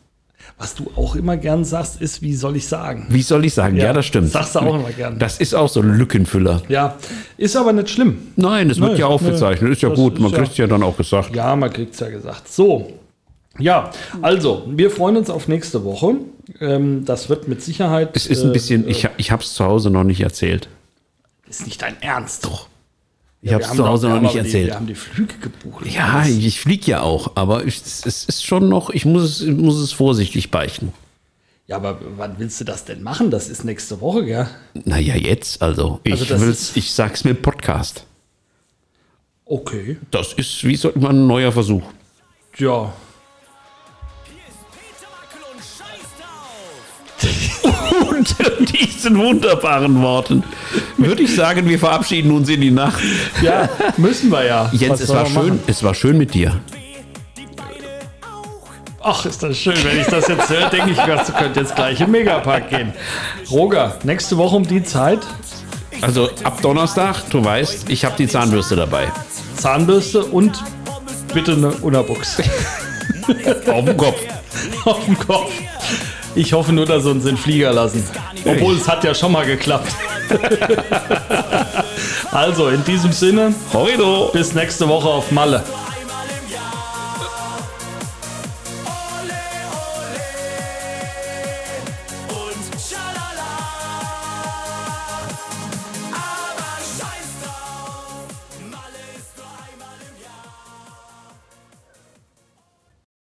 [0.59, 3.07] Was du auch immer gern sagst, ist, wie soll ich sagen?
[3.11, 3.77] Wie soll ich sagen?
[3.77, 4.31] Ja, das stimmt.
[4.31, 5.19] Sagst du auch immer gern.
[5.19, 6.63] Das ist auch so ein Lückenfüller.
[6.69, 6.97] Ja,
[7.37, 8.19] ist aber nicht schlimm.
[8.37, 9.73] Nein, es wird Nein, ja aufgezeichnet.
[9.73, 10.19] Ist ja das gut.
[10.19, 11.35] Man ja- kriegt es ja dann auch gesagt.
[11.35, 12.49] Ja, man kriegt es ja gesagt.
[12.49, 12.93] So.
[13.59, 13.91] Ja,
[14.23, 16.17] also, wir freuen uns auf nächste Woche.
[16.61, 18.11] Ähm, das wird mit Sicherheit.
[18.15, 20.69] Es ist ein äh, bisschen, ich, ich habe es zu Hause noch nicht erzählt.
[21.49, 22.45] Ist nicht dein Ernst.
[22.45, 22.69] Doch.
[23.47, 24.67] Ich habe es zu Hause noch nicht erzählt.
[24.69, 25.87] wir haben die Flüge gebucht.
[25.87, 29.55] Ja, ich fliege ja auch, aber ich, es ist schon noch, ich muss es, ich
[29.55, 30.93] muss es vorsichtig beichten.
[31.69, 33.31] Ja, aber wann willst du das denn machen?
[33.31, 34.49] Das ist nächste Woche, gell?
[34.85, 38.05] Naja, jetzt, also ich Also will's, ist- ich sag's mit Podcast.
[39.45, 39.97] Okay.
[40.11, 41.83] Das ist, wie sollte man ein neuer Versuch?
[42.59, 42.93] Ja.
[48.17, 50.43] Unter diesen wunderbaren Worten
[50.97, 53.01] würde ich sagen, wir verabschieden uns in die Nacht.
[53.43, 54.71] Ja, müssen wir ja.
[54.73, 55.61] Jens, Was es war schön, machen?
[55.67, 56.59] es war schön mit dir.
[59.03, 59.75] Ach, ist das schön.
[59.85, 62.93] Wenn ich das jetzt höre, denke ich, das könnte jetzt gleich im Megapark gehen.
[63.51, 65.21] Roger, nächste Woche um die Zeit
[66.01, 69.07] Also ab Donnerstag, du weißt, ich habe die Zahnbürste dabei.
[69.57, 70.63] Zahnbürste und
[71.33, 72.39] bitte eine Unterbuchs
[73.71, 74.19] Auf dem Kopf.
[74.85, 75.53] auf dem Kopf.
[76.37, 78.05] Ich hoffe nur, dass sie uns den Flieger lassen.
[78.45, 79.91] Obwohl es hat ja schon mal geklappt.
[82.31, 84.29] also in diesem Sinne, Horrido.
[84.35, 85.65] bis nächste Woche auf Malle.